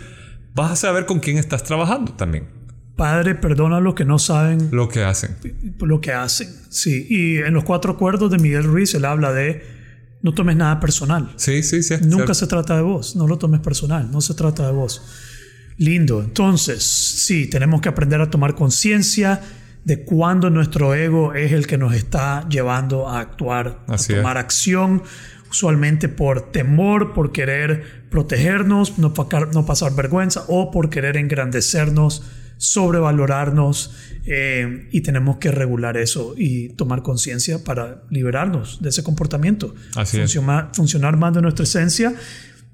[0.54, 2.46] vas a saber con quién estás trabajando también,
[2.98, 5.36] Padre, perdona a los que no saben lo que hacen.
[5.80, 6.48] lo que hacen.
[6.68, 7.06] Sí.
[7.08, 9.62] Y en los cuatro acuerdos de Miguel Ruiz, él habla de
[10.20, 11.32] no tomes nada personal.
[11.36, 11.94] Sí, sí, sí.
[12.00, 12.34] Nunca cierto.
[12.34, 15.00] se trata de vos, no lo tomes personal, no se trata de vos.
[15.76, 19.42] Lindo, entonces, sí, tenemos que aprender a tomar conciencia
[19.88, 24.20] de cuándo nuestro ego es el que nos está llevando a actuar, Así a es.
[24.22, 25.02] tomar acción,
[25.50, 32.22] usualmente por temor, por querer protegernos, no, pasar vergüenza o por querer engrandecernos,
[32.58, 33.94] sobrevalorarnos
[34.26, 40.20] eh, y tenemos que regular eso y tomar conciencia para liberarnos de ese comportamiento Así
[40.20, 40.34] es.
[40.72, 42.12] funcionar más de nuestra esencia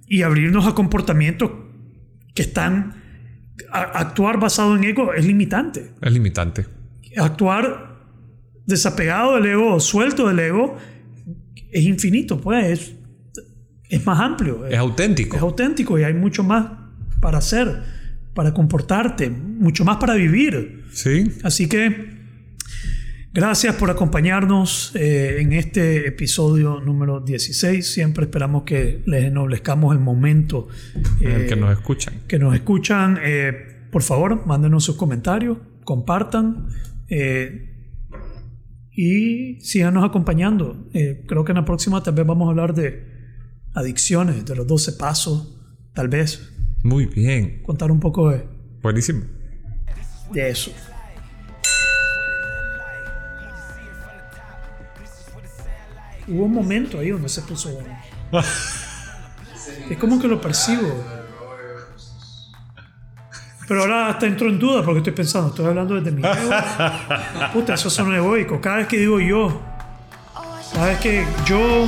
[0.09, 1.51] y abrirnos a comportamientos
[2.35, 3.03] que están
[3.71, 5.93] a- actuar basado en ego es limitante.
[6.03, 6.67] Es limitante.
[7.17, 7.95] Actuar
[8.67, 10.77] desapegado del ego, suelto del ego,
[11.71, 12.95] es infinito, pues es,
[13.89, 14.67] es más amplio.
[14.67, 15.37] Es auténtico.
[15.37, 16.67] es auténtico y hay mucho más
[17.21, 17.83] para hacer,
[18.35, 20.85] para comportarte, mucho más para vivir.
[20.93, 21.33] Sí.
[21.43, 22.15] Así que
[23.33, 27.87] gracias por acompañarnos eh, en este episodio número 16.
[27.87, 30.69] Siempre esperamos que les enoblezcamos el momento
[31.21, 32.15] En el eh, que nos escuchan.
[32.29, 33.19] que nos escuchan.
[33.23, 36.69] Eh, por favor, mándenos sus comentarios, compartan
[37.17, 37.71] eh,
[38.91, 40.89] y síganos acompañando.
[40.93, 43.07] Eh, creo que en la próxima tal vez vamos a hablar de
[43.73, 45.61] adicciones, de los 12 pasos,
[45.95, 46.53] tal vez
[46.83, 47.63] Muy bien.
[47.63, 48.45] contar un poco de,
[48.83, 49.25] Buenísimo.
[50.33, 50.73] de eso.
[56.27, 57.97] Hubo un momento ahí donde se puso bueno.
[59.91, 60.89] Es como que lo percibo.
[63.67, 66.51] Pero ahora hasta entro en duda porque estoy pensando, estoy hablando desde mi ego.
[67.53, 68.61] Puta, eso son egoico.
[68.61, 69.61] Cada vez que digo yo,
[70.75, 71.87] cada vez que yo,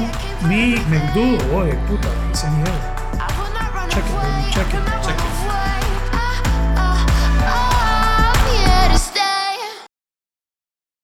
[0.48, 2.64] mi, me dudo, oye, puta, ese ego.
[3.88, 4.95] Check it, baby, check it.